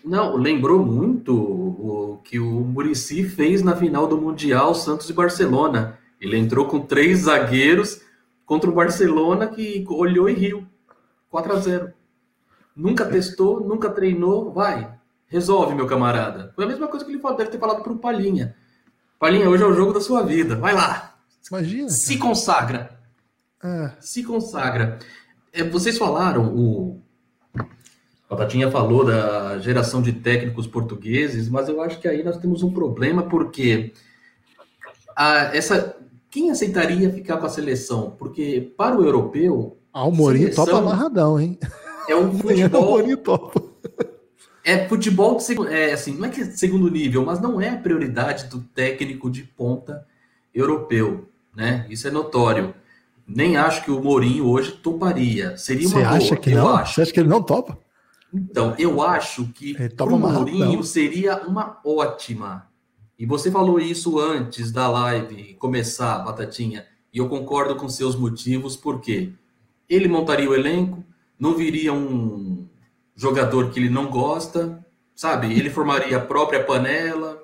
[0.07, 5.99] Não, lembrou muito o que o Murici fez na final do Mundial Santos e Barcelona.
[6.19, 8.01] Ele entrou com três zagueiros
[8.45, 10.65] contra o Barcelona que olhou e riu.
[11.29, 11.93] 4 a 0
[12.73, 14.97] Nunca testou, nunca treinou, vai,
[15.27, 16.53] Resolve, meu camarada.
[16.55, 18.55] Foi a mesma coisa que ele deve ter falado para o Palhinha.
[19.19, 20.55] Palhinha, hoje é o jogo da sua vida.
[20.55, 21.17] Vai lá.
[21.51, 21.89] Imagina.
[21.89, 22.97] Se consagra.
[23.61, 23.91] É.
[23.99, 24.99] Se consagra.
[25.51, 27.01] É, vocês falaram, o
[28.29, 32.71] Batatinha falou da geração de técnicos portugueses, mas eu acho que aí nós temos um
[32.71, 33.93] problema porque
[35.15, 35.95] a, essa
[36.29, 38.15] quem aceitaria ficar com a seleção?
[38.17, 39.77] Porque para o europeu.
[39.93, 41.57] Ah, o Mourinho topa amarradão, hein?
[42.07, 42.83] É um futebol.
[42.83, 43.67] o Mourinho topa
[44.67, 47.77] é futebol de é, assim, não é que é segundo nível, mas não é a
[47.77, 50.05] prioridade do técnico de ponta
[50.53, 51.85] europeu, né?
[51.89, 52.73] Isso é notório.
[53.25, 55.55] Nem acho que o Mourinho hoje toparia.
[55.55, 56.75] Seria uma Você acha boa, que não?
[56.75, 56.95] Acho.
[56.95, 57.77] Você acha que ele não topa?
[58.49, 62.67] Então, eu acho que o Mourinho seria uma ótima.
[63.17, 68.75] E você falou isso antes da live começar, Batatinha, e eu concordo com seus motivos,
[68.75, 69.33] porque
[69.89, 71.03] ele montaria o elenco,
[71.39, 72.67] não viria um
[73.15, 74.85] jogador que ele não gosta,
[75.15, 75.51] sabe?
[75.51, 77.43] Ele formaria a própria panela,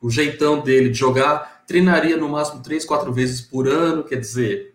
[0.00, 4.73] o jeitão dele de jogar, treinaria no máximo três, quatro vezes por ano, quer dizer,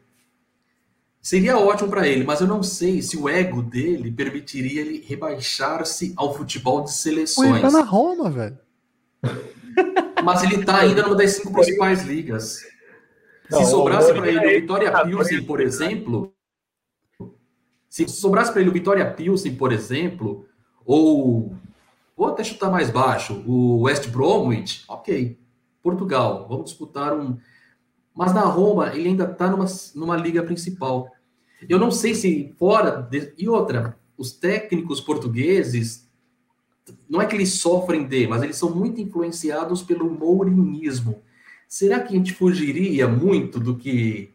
[1.21, 6.13] seria ótimo para ele, mas eu não sei se o ego dele permitiria ele rebaixar-se
[6.15, 7.51] ao futebol de seleções.
[7.51, 8.57] Ele tá na Roma, velho.
[10.23, 12.59] Mas ele tá ainda numa das cinco principais ligas.
[13.49, 16.33] Se sobrasse para ele o Vitória Pilsen, por exemplo,
[17.89, 20.45] se sobrasse para ele o Vitória Pilsen, por exemplo,
[20.85, 21.55] ou
[22.15, 25.39] vou até chutar mais baixo, o West Bromwich, ok.
[25.81, 27.37] Portugal, vamos disputar um.
[28.19, 29.65] Mas na Roma, ele ainda está numa,
[29.95, 31.09] numa liga principal.
[31.69, 33.01] Eu não sei se fora.
[33.01, 33.33] De...
[33.37, 36.05] E outra, os técnicos portugueses,
[37.09, 41.21] não é que eles sofrem de, mas eles são muito influenciados pelo mourinismo.
[41.65, 44.33] Será que a gente fugiria muito do que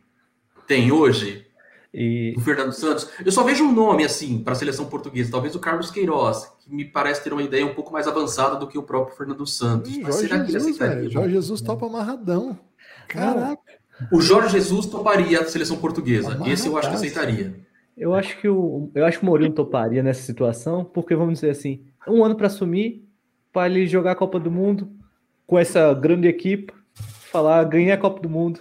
[0.66, 1.46] tem hoje?
[1.92, 2.32] E...
[2.38, 3.10] O Fernando Santos.
[3.22, 6.74] Eu só vejo um nome assim para a seleção portuguesa, talvez o Carlos Queiroz, que
[6.74, 9.90] me parece ter uma ideia um pouco mais avançada do que o próprio Fernando Santos.
[9.90, 11.10] Ih, Mas Jorge será que Jesus, ele aceitaria?
[11.10, 12.58] Jorge Jesus topa amarradão.
[13.06, 13.63] Caraca.
[14.10, 16.38] O Jorge Jesus toparia a seleção portuguesa.
[16.46, 17.54] Esse eu acho que aceitaria.
[17.96, 21.50] Eu acho que o, eu acho que o Mourinho toparia nessa situação, porque vamos dizer
[21.50, 23.08] assim, um ano para assumir,
[23.52, 24.90] para ele jogar a Copa do Mundo
[25.46, 26.72] com essa grande equipe,
[27.30, 28.60] falar ganhar a Copa do Mundo,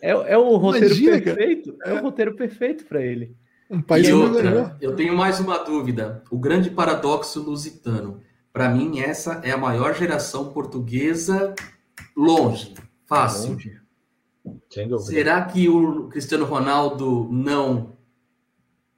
[0.00, 1.76] é, é o roteiro Imagina, perfeito.
[1.84, 1.90] É.
[1.90, 3.36] é o roteiro perfeito para ele.
[3.70, 6.22] Um país e outra, eu tenho mais uma dúvida.
[6.30, 8.20] O grande paradoxo lusitano.
[8.52, 11.54] Para mim, essa é a maior geração portuguesa
[12.16, 13.52] longe, fácil.
[13.52, 13.83] Longe.
[15.00, 17.92] Será que o Cristiano Ronaldo não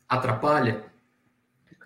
[0.09, 0.85] atrapalha?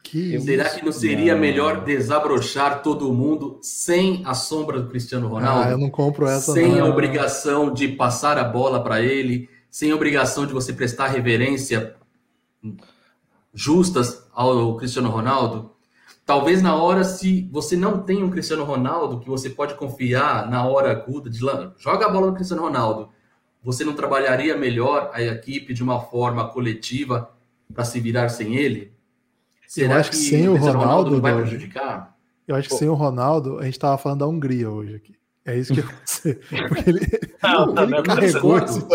[0.03, 0.79] Que Será isso?
[0.79, 1.41] que não seria não.
[1.41, 5.69] melhor desabrochar todo mundo sem a sombra do Cristiano Ronaldo?
[5.69, 6.53] Ah, eu não compro essa.
[6.53, 6.87] Sem não.
[6.87, 11.95] a obrigação de passar a bola para ele, sem a obrigação de você prestar reverência
[13.53, 15.73] justas ao Cristiano Ronaldo.
[16.25, 20.65] Talvez na hora, se você não tem um Cristiano Ronaldo que você pode confiar na
[20.65, 23.11] hora aguda de joga a bola no Cristiano Ronaldo,
[23.63, 27.31] você não trabalharia melhor a equipe de uma forma coletiva
[27.73, 28.93] para se virar sem ele?
[29.67, 32.17] Será eu acho que, que sem o Ronaldo, Ronaldo vai prejudicar?
[32.49, 35.15] Eu acho que sem o Ronaldo, a gente tava falando da Hungria hoje aqui.
[35.45, 36.39] É isso que aconteceu.
[36.69, 37.01] Porque ele,
[37.43, 38.87] Não, ele não, carregou não, esse-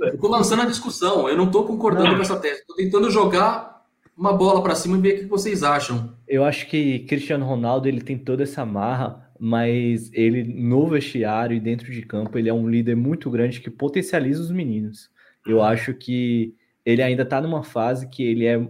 [0.00, 2.16] Eu tô lançando a discussão, eu não tô concordando Não.
[2.16, 2.64] com essa tese.
[2.66, 3.84] Tô tentando jogar
[4.16, 6.14] uma bola para cima e ver o que vocês acham.
[6.28, 11.60] Eu acho que Cristiano Ronaldo ele tem toda essa marra, mas ele no vestiário e
[11.60, 15.10] dentro de campo ele é um líder muito grande que potencializa os meninos.
[15.46, 16.54] Eu acho que
[16.84, 18.66] ele ainda está numa fase que ele é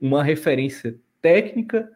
[0.00, 1.90] uma referência técnica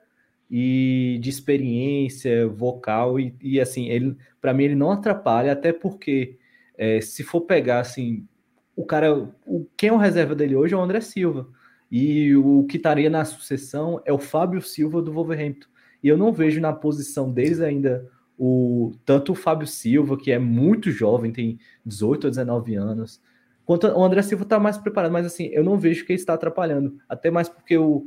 [0.51, 6.39] e de experiência vocal e, e, assim ele para mim ele não atrapalha até porque
[6.77, 8.29] é, se for pegar assim
[8.77, 9.15] o cara
[9.47, 11.49] o, quem é o reserva dele hoje é o André Silva
[11.91, 15.69] e o que estaria na sucessão é o Fábio Silva do Wolverhampton.
[16.05, 18.07] E eu não vejo na posição deles ainda
[18.39, 23.23] o tanto o Fábio Silva, que é muito jovem, tem 18 ou 19 anos,
[23.65, 25.11] quanto o André Silva está mais preparado.
[25.13, 26.99] Mas assim, eu não vejo que ele está atrapalhando.
[27.09, 28.07] Até mais porque o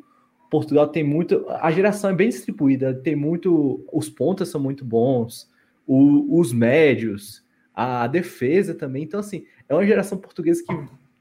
[0.51, 1.43] Portugal tem muito.
[1.49, 3.83] A geração é bem distribuída, tem muito.
[3.91, 5.49] Os pontas são muito bons,
[5.87, 7.43] o- os médios,
[7.73, 9.03] a defesa também.
[9.03, 10.73] Então, assim, é uma geração portuguesa que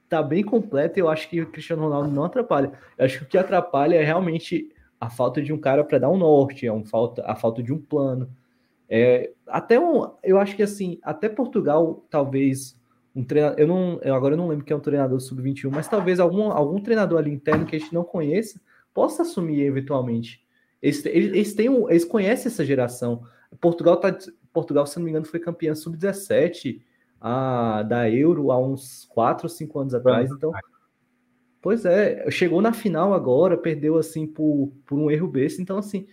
[0.08, 2.72] tá bem completa e eu acho que o Cristiano Ronaldo não atrapalha.
[2.98, 4.70] Eu acho que o que atrapalha é realmente
[5.00, 7.72] a falta de um cara para dar um norte, é um falta, a falta de
[7.72, 8.30] um plano.
[8.88, 12.78] É, até um, eu acho que assim, até Portugal, talvez
[13.14, 15.88] um treinador, eu não, eu agora eu não lembro quem é um treinador sub-21, mas
[15.88, 18.60] talvez algum, algum treinador ali interno que a gente não conheça
[18.92, 20.44] possa assumir eventualmente.
[20.82, 23.22] Eles, eles, eles, têm um, eles conhecem essa geração.
[23.60, 24.16] Portugal tá,
[24.52, 26.80] Portugal, se não me engano, foi campeã sub-17
[27.20, 30.30] a, da Euro há uns 4 ou 5 anos atrás.
[30.30, 30.52] Então,
[31.66, 35.60] pois é, chegou na final agora, perdeu assim por, por um erro besta.
[35.60, 36.06] Então, assim,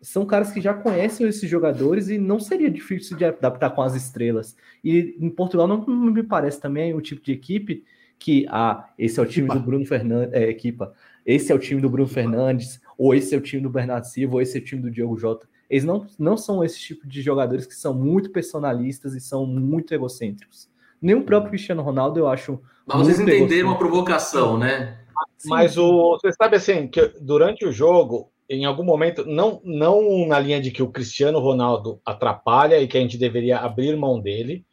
[0.00, 3.96] são caras que já conhecem esses jogadores e não seria difícil de adaptar com as
[3.96, 4.56] estrelas.
[4.84, 7.82] E em Portugal não me parece também o tipo de equipe
[8.20, 10.94] que, ah, esse é o time do Bruno Fernandes, é, equipa,
[11.26, 14.34] esse é o time do Bruno Fernandes, ou esse é o time do Bernardo Silva,
[14.34, 15.48] ou esse é o time do Diogo Jota.
[15.68, 19.92] Eles não, não são esse tipo de jogadores que são muito personalistas e são muito
[19.92, 20.70] egocêntricos.
[21.02, 22.60] Nem o próprio Cristiano Ronaldo, eu acho.
[22.86, 24.99] Mas vocês entenderam a provocação, né?
[25.44, 30.38] Mas o, você sabe assim, que durante o jogo, em algum momento, não, não na
[30.38, 34.64] linha de que o Cristiano Ronaldo atrapalha e que a gente deveria abrir mão dele,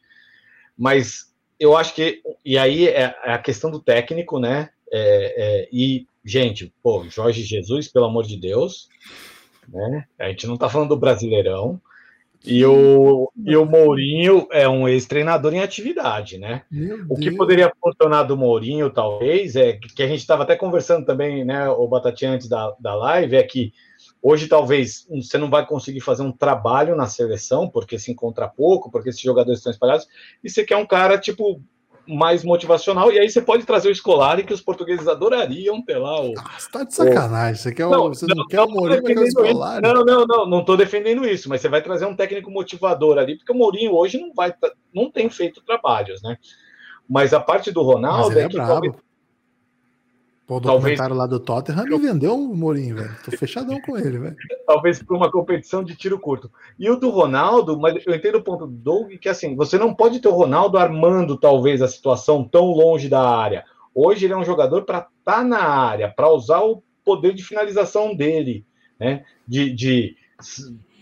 [0.76, 4.70] mas eu acho que, e aí é, é a questão do técnico, né?
[4.92, 8.88] É, é, e, gente, pô, Jorge Jesus, pelo amor de Deus,
[9.68, 10.06] né?
[10.18, 11.80] A gente não tá falando do Brasileirão.
[12.44, 16.62] E o, e o Mourinho é um ex-treinador em atividade, né?
[16.70, 17.36] Meu O que Deus.
[17.36, 21.86] poderia funcionar do Mourinho, talvez, é que a gente estava até conversando também, né, o
[21.88, 23.72] Batatinha, antes da, da live, é que
[24.22, 28.90] hoje talvez você não vai conseguir fazer um trabalho na seleção, porque se encontra pouco,
[28.90, 30.06] porque esses jogadores estão espalhados,
[30.42, 31.60] e você quer um cara, tipo,
[32.08, 36.18] mais motivacional, e aí você pode trazer o Scolari, que os portugueses adorariam ter lá
[36.20, 37.56] o, Ah, Você tá de sacanagem.
[37.56, 39.38] Você, quer o, Não, você não, quer o Mourinho, mas quer o isso.
[39.38, 39.82] Scolari?
[39.82, 43.36] Não, não, não, não tô defendendo isso, mas você vai trazer um técnico motivador ali,
[43.36, 44.54] porque o Mourinho hoje não vai,
[44.94, 46.38] não tem feito trabalhos, né?
[47.06, 49.00] Mas a parte do Mas Ronaldo ele é é que brabo.
[50.48, 53.14] Talvez- Pô, o Talvez- documentário lá do Tottenham me vendeu o Mourinho, velho.
[53.24, 54.36] Tô fechadão com ele, velho.
[54.66, 56.50] talvez para uma competição de tiro curto.
[56.78, 59.94] E o do Ronaldo, mas eu entendo o ponto do Doug, que assim, você não
[59.94, 63.64] pode ter o Ronaldo armando talvez a situação tão longe da área.
[63.94, 68.14] Hoje ele é um jogador para estar na área, para usar o poder de finalização
[68.14, 68.64] dele,
[68.98, 69.24] né?
[69.46, 70.16] De, de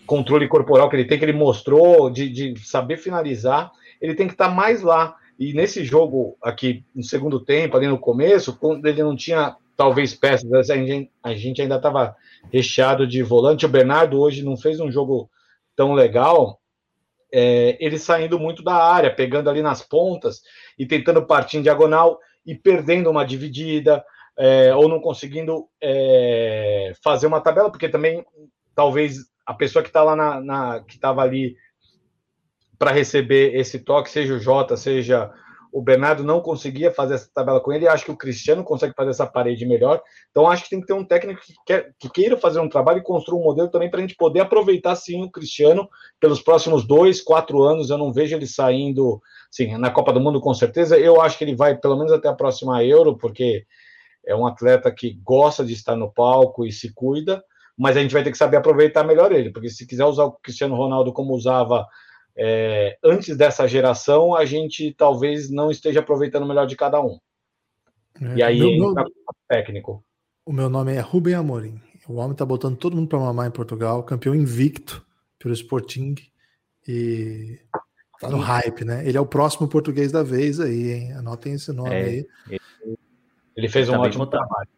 [0.07, 3.71] controle corporal que ele tem, que ele mostrou, de, de saber finalizar,
[4.01, 5.17] ele tem que estar mais lá.
[5.39, 10.15] E nesse jogo aqui, no segundo tempo, ali no começo, quando ele não tinha talvez
[10.15, 12.17] peças, a gente, ainda estava
[12.51, 13.67] recheado de volante.
[13.67, 15.31] O Bernardo hoje não fez um jogo
[15.77, 16.59] tão legal.
[17.31, 20.41] É, ele saindo muito da área, pegando ali nas pontas
[20.79, 24.03] e tentando partir em diagonal e perdendo uma dividida,
[24.39, 28.25] é, ou não conseguindo é, fazer uma tabela, porque também
[28.75, 31.57] talvez a pessoa que está lá na, na que estava ali
[32.79, 35.33] para receber esse toque, seja o Jota, seja
[35.77, 37.87] o Bernardo, não conseguia fazer essa tabela com ele.
[37.87, 40.01] Acho que o Cristiano consegue fazer essa parede melhor.
[40.31, 43.01] Então, acho que tem que ter um técnico que, quer, que queira fazer um trabalho
[43.01, 45.87] e construa um modelo também para a gente poder aproveitar sim o Cristiano
[46.19, 47.91] pelos próximos dois, quatro anos.
[47.91, 49.21] Eu não vejo ele saindo,
[49.51, 50.99] sim, na Copa do Mundo com certeza.
[50.99, 53.67] Eu acho que ele vai pelo menos até a próxima Euro, porque
[54.27, 57.45] é um atleta que gosta de estar no palco e se cuida.
[57.79, 60.33] Mas a gente vai ter que saber aproveitar melhor ele, porque se quiser usar o
[60.33, 61.87] Cristiano Ronaldo como usava
[62.37, 67.19] é, antes dessa geração, a gente talvez não esteja aproveitando o melhor de cada um.
[68.21, 70.05] É, E aí meu- entra meu- o técnico.
[70.45, 71.81] O meu nome é Rubem Amorim.
[72.09, 75.05] O homem tá botando todo mundo pra mamar em Portugal, campeão invicto
[75.39, 76.15] pelo Sporting
[76.87, 77.59] e
[78.21, 79.07] tá no hype, né?
[79.07, 81.13] Ele é o próximo português da vez aí, hein?
[81.15, 82.05] Anotem esse nome É.
[82.05, 82.27] aí.
[83.57, 84.69] Ele fez Tá um bem ótimo trabalho.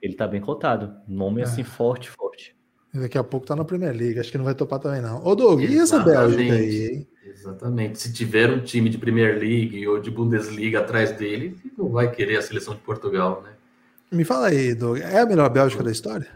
[0.00, 0.96] Ele tá bem cotado.
[1.06, 1.44] Nome É.
[1.44, 2.56] assim forte, forte.
[2.94, 5.24] Daqui a pouco tá na Premier League, acho que não vai topar também não.
[5.26, 7.08] Ô Doug, e essa Bélgica aí, hein?
[7.26, 7.98] Exatamente.
[7.98, 12.36] Se tiver um time de Premier League ou de Bundesliga atrás dele, não vai querer
[12.36, 13.50] a seleção de Portugal, né?
[14.12, 16.28] Me fala aí, Doug, é a melhor Bélgica da história?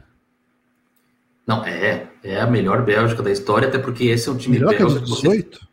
[1.47, 2.09] Não, é.
[2.25, 5.07] É a melhor Bélgica da história, até porque esse é um time melhor que 18?
[5.07, 5.69] Você...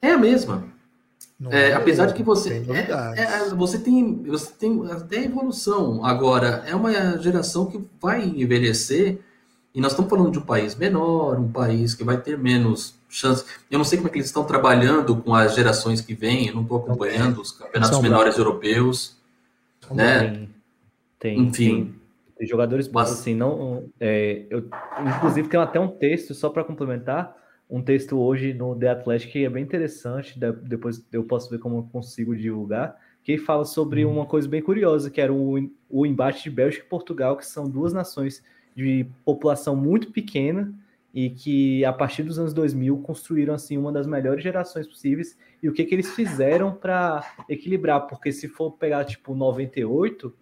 [0.00, 0.64] É a mesma.
[1.50, 6.02] É, é, apesar de que você tem é, é, você tem você tem até evolução.
[6.02, 9.18] Agora é uma geração que vai envelhecer
[9.74, 13.44] e nós estamos falando de um país menor um país que vai ter menos chance.
[13.70, 16.54] Eu não sei como é que eles estão trabalhando com as gerações que vêm eu
[16.54, 19.18] não estou acompanhando os campeonatos menores europeus
[19.90, 20.30] né?
[20.30, 20.50] tem,
[21.18, 21.38] tem.
[21.40, 21.84] Enfim.
[21.84, 21.94] Tem,
[22.38, 24.70] tem jogadores bons assim não é, eu
[25.06, 27.36] inclusive tem até um texto só para complementar
[27.68, 31.78] um texto hoje no The Athletic que é bem interessante, depois eu posso ver como
[31.78, 34.12] eu consigo divulgar, que fala sobre uhum.
[34.12, 37.68] uma coisa bem curiosa, que era o, o embate de Bélgica e Portugal, que são
[37.68, 38.42] duas nações
[38.74, 40.72] de população muito pequena
[41.12, 45.68] e que a partir dos anos 2000 construíram assim uma das melhores gerações possíveis e
[45.68, 50.32] o que que eles fizeram para equilibrar, porque se for pegar tipo 98,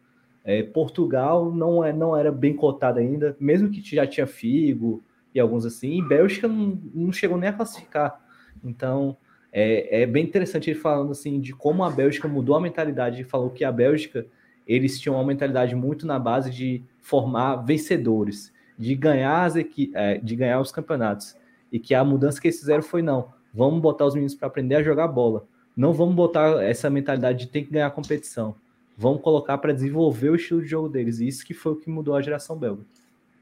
[0.45, 5.03] é, Portugal não, é, não era bem cotado ainda, mesmo que já tinha Figo,
[5.35, 8.21] e alguns assim, e Bélgica não, não chegou nem a classificar.
[8.63, 9.17] Então,
[9.53, 13.17] é, é, bem interessante ele falando assim de como a Bélgica mudou a mentalidade.
[13.17, 14.27] Ele falou que a Bélgica
[14.67, 20.19] eles tinham uma mentalidade muito na base de formar vencedores, de ganhar as equi é,
[20.19, 21.37] de ganhar os campeonatos.
[21.71, 24.77] E que a mudança que eles fizeram foi não, vamos botar os meninos para aprender
[24.77, 25.47] a jogar bola.
[25.77, 28.55] Não vamos botar essa mentalidade de ter que ganhar a competição.
[28.97, 31.19] Vamos colocar para desenvolver o estilo de jogo deles.
[31.19, 32.85] E isso que foi o que mudou a geração belga.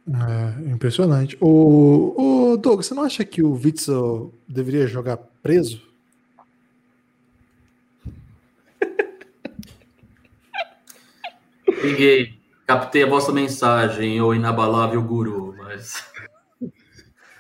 [0.09, 1.37] É, impressionante.
[1.41, 5.81] O, o Doug, você não acha que o Witzel deveria jogar preso?
[11.65, 12.35] Peguei,
[12.67, 16.05] captei a vossa mensagem, ô inabalável guru, mas.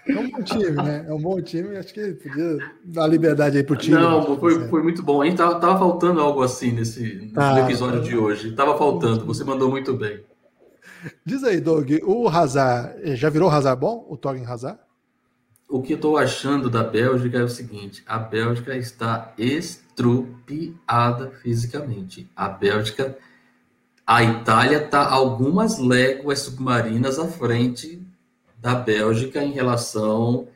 [0.08, 1.04] É um bom time, né?
[1.08, 3.96] É um bom time, acho que podia dar liberdade aí pro time.
[3.96, 5.22] Não, foi, foi muito bom.
[5.22, 8.08] A gente tava, tava faltando algo assim nesse, ah, episódio tá.
[8.08, 8.52] de hoje.
[8.52, 10.20] Tava faltando, você mandou muito bem.
[11.24, 14.06] Diz aí, Doug, o Hazard, eh, já virou Hazard bom?
[14.08, 14.78] O Torgen Hazard?
[15.68, 22.30] O que eu estou achando da Bélgica é o seguinte: a Bélgica está estrupiada fisicamente.
[22.36, 23.16] A Bélgica,
[24.06, 28.06] a Itália está algumas léguas submarinas à frente
[28.58, 30.46] da Bélgica em relação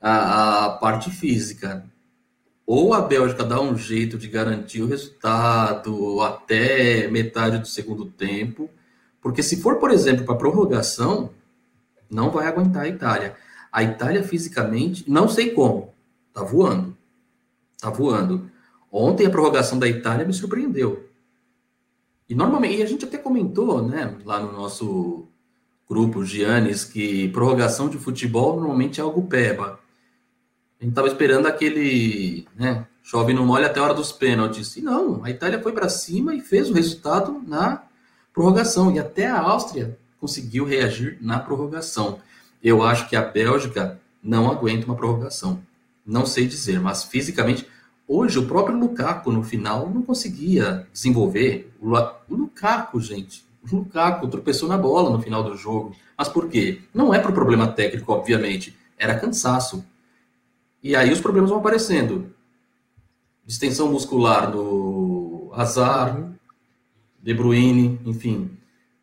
[0.00, 1.84] à, à parte física.
[2.66, 8.68] Ou a Bélgica dá um jeito de garantir o resultado até metade do segundo tempo,
[9.28, 11.28] porque se for, por exemplo, para prorrogação,
[12.08, 13.36] não vai aguentar a Itália.
[13.70, 15.92] A Itália fisicamente, não sei como,
[16.32, 16.96] tá voando.
[17.78, 18.50] Tá voando.
[18.90, 21.10] Ontem a prorrogação da Itália me surpreendeu.
[22.26, 25.28] E normalmente, e a gente até comentou, né, lá no nosso
[25.86, 29.78] grupo Giannis, que prorrogação de futebol normalmente é algo peba.
[30.80, 34.74] A gente estava esperando aquele, né, chove no molha até a hora dos pênaltis.
[34.78, 37.87] E não, a Itália foi para cima e fez o resultado na
[38.32, 38.90] prorrogação.
[38.92, 42.20] E até a Áustria conseguiu reagir na prorrogação.
[42.62, 45.60] Eu acho que a Bélgica não aguenta uma prorrogação.
[46.04, 47.66] Não sei dizer, mas fisicamente.
[48.06, 51.70] Hoje, o próprio Lukaku, no final, não conseguia desenvolver.
[51.80, 51.94] O
[52.28, 53.46] Lukaku, gente.
[53.62, 55.94] O Lukaku tropeçou na bola no final do jogo.
[56.16, 56.80] Mas por quê?
[56.92, 58.76] Não é por problema técnico, obviamente.
[58.98, 59.84] Era cansaço.
[60.82, 62.34] E aí os problemas vão aparecendo.
[63.44, 66.34] Distensão muscular do Hazard, uhum.
[67.22, 68.50] De Bruyne, enfim.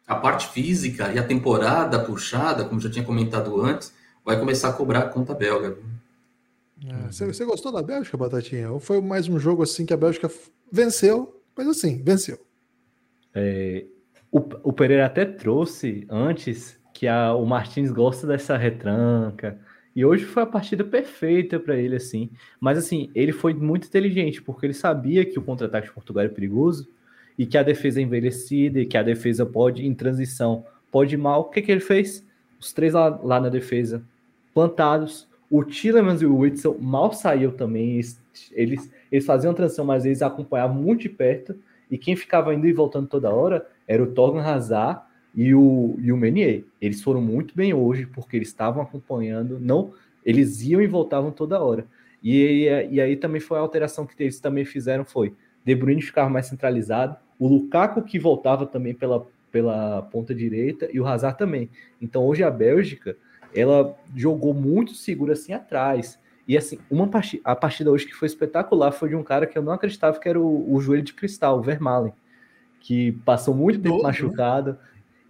[0.08, 3.94] A parte física e a temporada puxada, como já tinha comentado antes,
[4.24, 5.78] vai começar a cobrar a conta belga.
[6.86, 8.72] É, você, você, gostou da Bélgica, Batatinha?
[8.72, 10.30] Ou foi mais um jogo assim que a Bélgica
[10.72, 12.38] venceu, mas assim, venceu?
[13.34, 13.86] É,
[14.32, 19.60] o, o, Pereira até trouxe antes que a, o Martins gosta dessa retranca.
[19.96, 22.30] E hoje foi a partida perfeita para ele, assim.
[22.60, 26.30] Mas assim, ele foi muito inteligente, porque ele sabia que o contra-ataque de Portugal é
[26.30, 26.90] perigoso
[27.38, 31.18] e que a defesa é envelhecida e que a defesa pode, em transição, pode ir
[31.18, 31.42] mal.
[31.42, 32.26] O que, que ele fez?
[32.60, 34.04] Os três lá, lá na defesa,
[34.54, 35.28] plantados.
[35.50, 37.94] O Tillemans e o Witzel mal saíam também.
[37.94, 38.22] Eles,
[38.52, 41.56] eles, eles faziam transição, mas eles acompanhavam muito de perto.
[41.92, 45.02] E quem ficava indo e voltando toda hora era o Torgan Hazard
[45.36, 46.64] e o, e o Menier.
[46.82, 49.94] Eles foram muito bem hoje, porque eles estavam acompanhando, não,
[50.26, 51.86] eles iam e voltavam toda hora.
[52.24, 55.34] E, e, e aí também foi a alteração que eles também fizeram, foi
[55.66, 61.00] De Bruyne ficava mais centralizado, o Lukaku que voltava também pela, pela ponta direita e
[61.00, 61.70] o Hazard também.
[62.02, 63.18] Então hoje a Bélgica
[63.54, 66.20] ela jogou muito segura assim atrás.
[66.48, 69.58] E assim, uma partida, a partida hoje que foi espetacular foi de um cara que
[69.58, 72.14] eu não acreditava que era o, o joelho de cristal, o Vermaelen,
[72.80, 74.04] que passou muito tempo né?
[74.04, 74.72] machucado.
[74.72, 74.78] Né?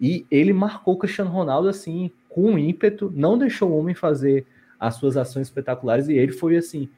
[0.01, 4.45] E ele marcou o Cristiano Ronaldo assim, com ímpeto, não deixou o homem fazer
[4.77, 6.89] as suas ações espetaculares, e ele foi assim,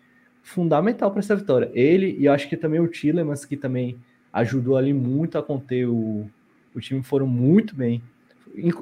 [0.47, 1.69] fundamental para essa vitória.
[1.73, 3.97] Ele e eu acho que também o Tillemans, que também
[4.31, 6.25] ajudou ali muito a conter o,
[6.73, 8.01] o time, foram muito bem.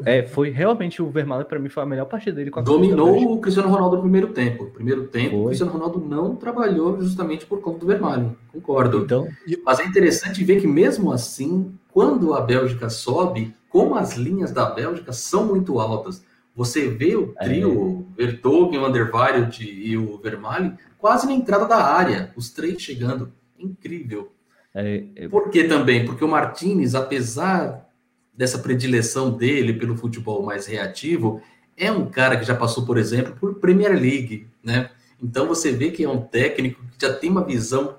[0.06, 2.52] É, foi realmente o Vermaelen para mim foi a melhor partida dele.
[2.64, 4.68] Dominou o Cristiano Ronaldo no primeiro tempo.
[4.68, 5.40] Primeiro tempo, foi.
[5.40, 8.38] o Cristiano Ronaldo não trabalhou justamente por conta do Vermaelen.
[8.54, 9.00] Concordo.
[9.00, 9.28] Então,
[9.66, 14.70] Mas é interessante ver que mesmo assim, quando a Bélgica sobe, como as linhas da
[14.70, 16.24] Bélgica são muito altas,
[16.56, 18.28] você vê o trio, é.
[18.28, 23.32] Van der Weireld e o Vermaelen quase na entrada da área, os três chegando.
[23.60, 24.32] Incrível.
[24.74, 25.28] É, é...
[25.28, 26.04] Por que também?
[26.04, 27.88] Porque o Martinez, apesar
[28.34, 31.44] dessa predileção dele pelo futebol mais reativo,
[31.78, 34.90] é um cara que já passou, por exemplo, por Premier League, né?
[35.22, 37.98] Então você vê que é um técnico que já tem uma visão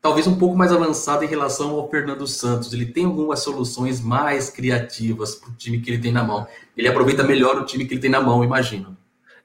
[0.00, 2.72] talvez um pouco mais avançada em relação ao Fernando Santos.
[2.72, 6.46] Ele tem algumas soluções mais criativas para o time que ele tem na mão.
[6.76, 8.96] Ele aproveita melhor o time que ele tem na mão, imagino.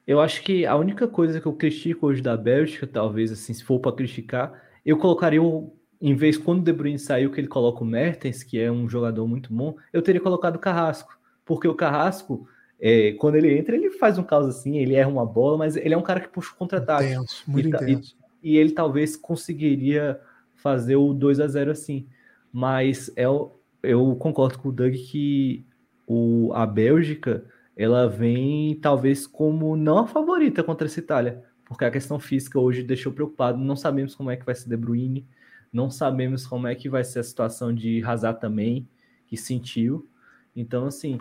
[0.06, 3.64] Eu acho que a única coisa que eu critico hoje da Bélgica, talvez, assim, se
[3.64, 7.48] for para criticar, eu colocaria o em vez quando o De Bruyne saiu que ele
[7.48, 11.66] coloca o Mertens, que é um jogador muito bom, eu teria colocado o Carrasco, porque
[11.66, 12.46] o Carrasco,
[12.78, 15.94] é, quando ele entra, ele faz um caos assim, ele erra uma bola, mas ele
[15.94, 17.12] é um cara que puxa o contra-ataque.
[17.12, 18.16] Intenso, muito e, intenso.
[18.42, 20.20] E, e, ele talvez conseguiria
[20.54, 22.06] fazer o 2 a 0 assim.
[22.52, 25.66] Mas é, eu concordo com o Doug que
[26.06, 27.44] o, a Bélgica
[27.76, 32.82] ela vem talvez como não a favorita contra essa Itália, porque a questão física hoje
[32.82, 33.58] deixou preocupado.
[33.58, 35.26] Não sabemos como é que vai ser De Bruyne,
[35.72, 38.88] não sabemos como é que vai ser a situação de Hazard também,
[39.26, 40.08] que sentiu.
[40.54, 41.18] Então, assim,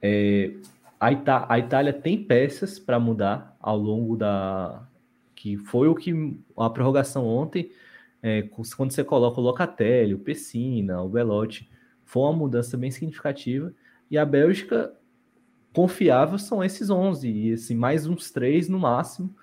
[0.00, 0.52] é,
[0.98, 4.86] a, Ita a Itália tem peças para mudar ao longo da.
[5.34, 7.72] que foi o que a prorrogação ontem,
[8.22, 8.42] é,
[8.76, 11.68] quando você coloca o Locatelli, o Pessina, o Belotti,
[12.04, 13.72] foi uma mudança bem significativa.
[14.10, 14.92] E a Bélgica
[15.72, 19.34] confiável são esses 11, e assim, mais uns três no máximo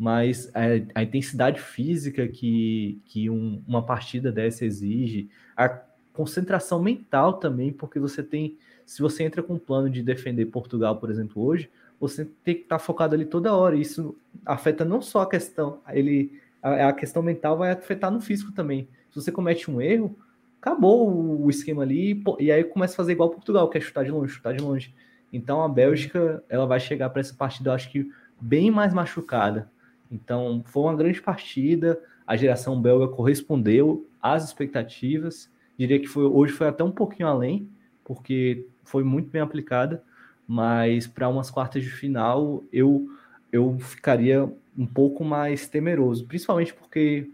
[0.00, 5.68] mas a, a intensidade física que, que um, uma partida dessa exige, a
[6.14, 8.56] concentração mental também, porque você tem,
[8.86, 11.68] se você entra com um plano de defender Portugal, por exemplo, hoje,
[12.00, 13.76] você tem que estar tá focado ali toda hora.
[13.76, 14.16] Isso
[14.46, 18.88] afeta não só a questão, ele a, a questão mental vai afetar no físico também.
[19.10, 20.16] Se você comete um erro,
[20.62, 24.10] acabou o esquema ali e aí começa a fazer igual Portugal, que é chutar de
[24.10, 24.94] longe, chutar de longe.
[25.32, 28.10] Então a Bélgica, ela vai chegar para essa partida, eu acho que
[28.40, 29.70] bem mais machucada.
[30.10, 32.00] Então, foi uma grande partida.
[32.26, 35.50] A geração belga correspondeu às expectativas.
[35.78, 37.68] Diria que foi, hoje foi até um pouquinho além,
[38.04, 40.02] porque foi muito bem aplicada.
[40.46, 43.08] Mas para umas quartas de final, eu,
[43.52, 47.30] eu ficaria um pouco mais temeroso, principalmente porque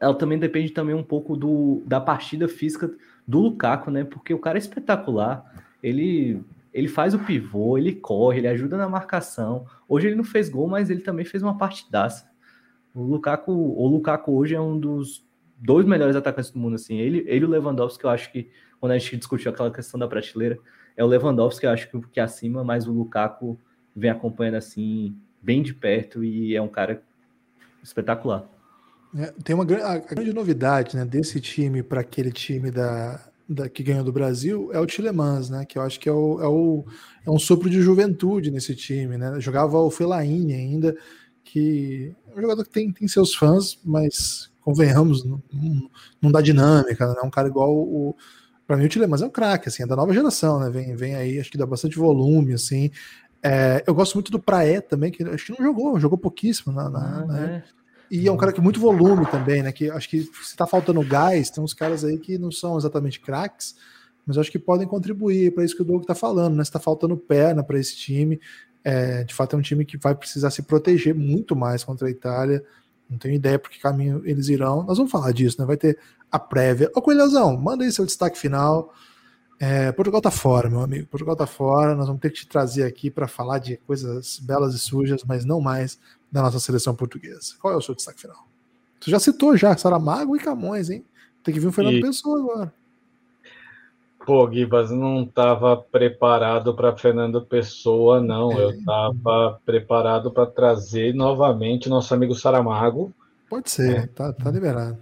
[0.00, 2.90] ela também depende também um pouco do, da partida física
[3.26, 4.02] do Lukaku, né?
[4.02, 5.44] Porque o cara é espetacular.
[5.82, 6.42] Ele
[6.74, 9.64] ele faz o pivô, ele corre, ele ajuda na marcação.
[9.88, 12.28] Hoje ele não fez gol, mas ele também fez uma partidaça.
[12.92, 15.24] O Lukaku, o Lukaku hoje é um dos
[15.56, 16.98] dois melhores atacantes do mundo, assim.
[16.98, 18.50] Ele, ele e o Lewandowski, eu acho que
[18.80, 20.58] quando a gente discutiu aquela questão da prateleira,
[20.96, 23.56] é o Lewandowski que eu acho que, que é acima, mas o Lukaku
[23.94, 27.00] vem acompanhando assim bem de perto e é um cara
[27.84, 28.44] espetacular.
[29.16, 34.04] É, tem uma grande novidade né, desse time para aquele time da, da, que ganhou
[34.04, 35.64] do Brasil é o Tilemans, né?
[35.64, 36.84] Que eu acho que é, o, é, o,
[37.26, 39.38] é um sopro de juventude nesse time, né?
[39.40, 40.96] Jogava o Felaine ainda,
[41.42, 45.42] que é um jogador que tem, tem seus fãs, mas convenhamos, não,
[46.20, 47.14] não dá dinâmica, né?
[47.22, 48.16] É um cara igual o.
[48.66, 50.70] Para mim, o Tilemans é um craque, assim, é da nova geração, né?
[50.70, 52.90] Vem, vem aí, acho que dá bastante volume, assim.
[53.42, 56.88] É, eu gosto muito do Praé também, que acho que não jogou, jogou pouquíssimo na,
[56.88, 57.64] na, na é.
[58.14, 59.72] E é um cara que muito volume também, né?
[59.72, 63.18] Que acho que se tá faltando gás, tem uns caras aí que não são exatamente
[63.18, 63.74] craques,
[64.24, 66.62] mas acho que podem contribuir para isso que o Doug tá falando, né?
[66.62, 68.40] Se tá faltando perna para esse time,
[68.84, 72.10] é, de fato é um time que vai precisar se proteger muito mais contra a
[72.10, 72.64] Itália.
[73.10, 74.84] Não tenho ideia por que caminho eles irão.
[74.84, 75.66] Nós vamos falar disso, né?
[75.66, 75.98] Vai ter
[76.30, 76.92] a prévia.
[76.94, 78.94] Ô Coelhazão, manda aí seu destaque final.
[79.58, 81.08] É, Portugal tá fora, meu amigo.
[81.08, 81.96] Portugal tá fora.
[81.96, 85.44] Nós vamos ter que te trazer aqui para falar de coisas belas e sujas, mas
[85.44, 85.98] não mais
[86.34, 87.54] da nossa seleção portuguesa.
[87.60, 88.44] Qual é o seu destaque final?
[89.00, 91.04] Você já citou já Saramago e Camões, hein?
[91.44, 92.00] Tem que vir o Fernando e...
[92.00, 92.74] Pessoa agora.
[94.26, 98.50] Pô, Gibas, não estava preparado para Fernando Pessoa, não.
[98.50, 98.64] É.
[98.64, 103.14] Eu estava preparado para trazer novamente nosso amigo Saramago.
[103.48, 104.06] Pode ser, é.
[104.08, 104.98] tá, tá liberado.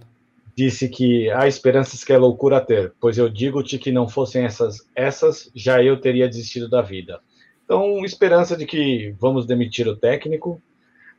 [0.55, 4.87] Disse que há esperanças que é loucura ter, pois eu digo-te que não fossem essas,
[4.93, 7.19] essas, já eu teria desistido da vida.
[7.65, 10.61] Então, esperança de que vamos demitir o técnico,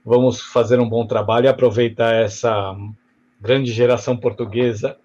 [0.04, 2.76] vamos fazer um bom trabalho e aproveitar essa
[3.40, 4.96] grande geração portuguesa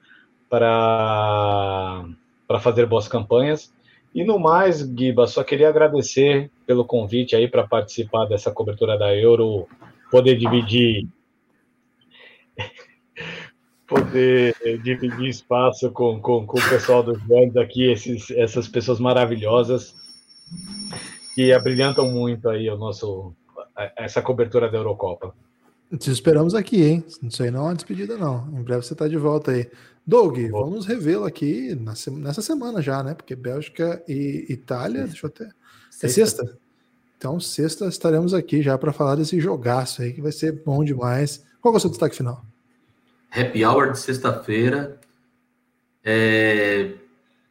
[0.49, 2.05] para,
[2.47, 3.73] para fazer boas campanhas.
[4.13, 9.15] E no mais, Guiba, só queria agradecer pelo convite aí para participar dessa cobertura da
[9.15, 9.67] Euro,
[10.11, 11.07] poder dividir
[13.87, 19.95] poder dividir espaço com, com, com o pessoal dos grandes aqui, esses, essas pessoas maravilhosas
[21.33, 23.33] que abrilhantam muito aí o nosso
[23.95, 25.33] essa cobertura da Eurocopa.
[25.97, 27.03] Te esperamos aqui, hein?
[27.23, 28.47] Isso aí não é uma despedida, não.
[28.53, 29.69] Em breve você está de volta aí.
[30.05, 30.65] Doug, Bom.
[30.65, 33.13] vamos revê-lo aqui nessa semana já, né?
[33.13, 35.49] Porque Bélgica e Itália, deixa eu até.
[35.89, 36.05] Sexta.
[36.05, 36.57] É sexta?
[37.17, 41.43] Então, sexta estaremos aqui já para falar desse jogaço aí, que vai ser bom demais.
[41.59, 42.45] Qual é o seu destaque final?
[43.31, 44.99] Happy Hour de sexta-feira.
[46.03, 46.93] É...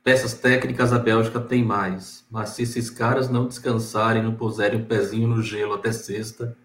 [0.09, 2.25] Peças técnicas a Bélgica tem mais.
[2.31, 6.57] Mas se esses caras não descansarem, não puserem o um pezinho no gelo até sexta,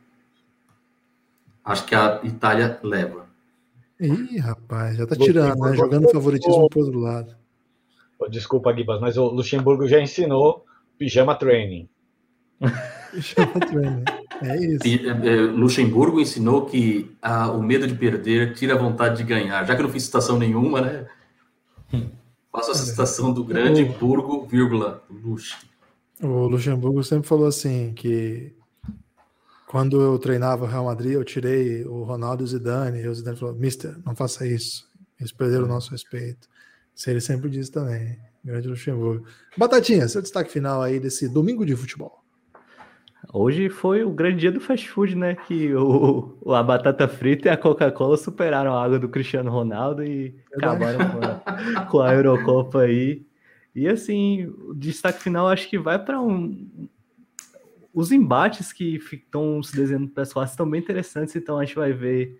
[1.61, 3.25] acho que a Itália leva.
[3.99, 5.75] Ih, rapaz, já tá tirando, né?
[5.75, 7.35] Jogando favoritismo pro outro lado.
[8.29, 10.63] Desculpa, Gibas, mas o Luxemburgo já ensinou
[10.97, 11.89] pijama training.
[13.11, 14.05] pijama training.
[14.41, 14.87] É isso.
[14.87, 19.65] É, é, Luxemburgo ensinou que ah, o medo de perder tira a vontade de ganhar.
[19.65, 21.07] Já que eu não fiz citação nenhuma, né?
[22.53, 25.57] Faço a citação do grande Burgo, vírgula, Lux.
[26.21, 28.53] O Luxemburgo sempre falou assim que
[29.67, 33.15] quando eu treinava o Real Madrid, eu tirei o Ronaldo e o Zidane, e o
[33.15, 34.87] Zidane falou, mister, não faça isso.
[35.19, 36.47] Eles perderam o nosso respeito.
[36.95, 39.25] Isso ele sempre diz também, grande Luxemburgo.
[39.57, 42.22] Batatinha, seu destaque final aí desse domingo de futebol.
[43.31, 45.35] Hoje foi o grande dia do fast food, né?
[45.35, 50.35] Que o, a batata frita e a Coca-Cola superaram a água do Cristiano Ronaldo e
[50.55, 53.25] acabaram com a, com a Eurocopa aí.
[53.73, 56.67] E assim, o destaque final acho que vai para um.
[57.93, 61.93] Os embates que estão se desenhando para as estão bem interessantes, então a gente vai
[61.93, 62.39] ver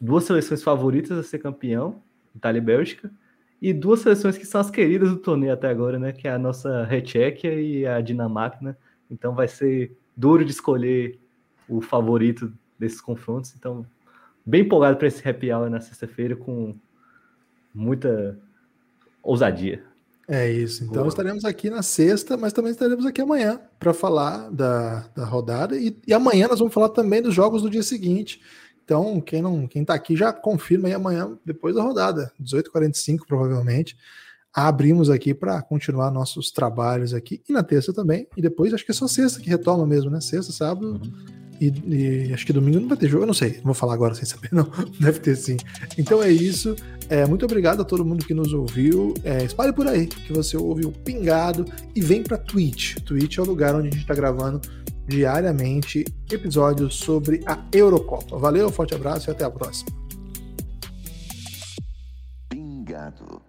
[0.00, 2.02] duas seleções favoritas a ser campeão,
[2.34, 3.10] Itália e Bélgica,
[3.62, 6.12] e duas seleções que são as queridas do torneio até agora, né?
[6.12, 8.76] Que é a nossa Retchequia e a Dinamarca, né?
[9.10, 11.16] Então vai ser duro de escolher
[11.68, 13.54] o favorito desses confrontos.
[13.56, 13.86] Então,
[14.44, 16.74] bem empolgado para esse happy hour na sexta-feira com
[17.72, 18.36] muita
[19.22, 19.84] ousadia.
[20.26, 20.82] É isso.
[20.82, 21.08] Então Boa.
[21.08, 25.76] estaremos aqui na sexta, mas também estaremos aqui amanhã para falar da, da rodada.
[25.76, 28.42] E, e, amanhã nós vamos falar também dos jogos do dia seguinte.
[28.84, 33.96] Então, quem não quem está aqui já confirma aí amanhã, depois da rodada, 18h45, provavelmente
[34.66, 38.26] abrimos aqui para continuar nossos trabalhos aqui e na terça também.
[38.36, 40.20] E depois acho que é só sexta que retoma mesmo, né?
[40.20, 41.00] Sexta, sábado.
[41.02, 41.38] Uhum.
[41.60, 41.72] E,
[42.28, 44.14] e, acho que domingo não vai ter jogo, eu não sei, não vou falar agora
[44.14, 44.68] sem saber, não.
[45.00, 45.56] Deve ter sim.
[45.96, 46.74] Então é isso.
[47.08, 49.14] É, muito obrigado a todo mundo que nos ouviu.
[49.22, 52.96] É, espalhe por aí que você ouve o Pingado e vem para Twitch.
[53.04, 54.60] Twitch é o lugar onde a gente está gravando
[55.06, 58.36] diariamente episódios sobre a Eurocopa.
[58.38, 59.90] Valeu, forte abraço e até a próxima.
[62.48, 63.47] Pingado.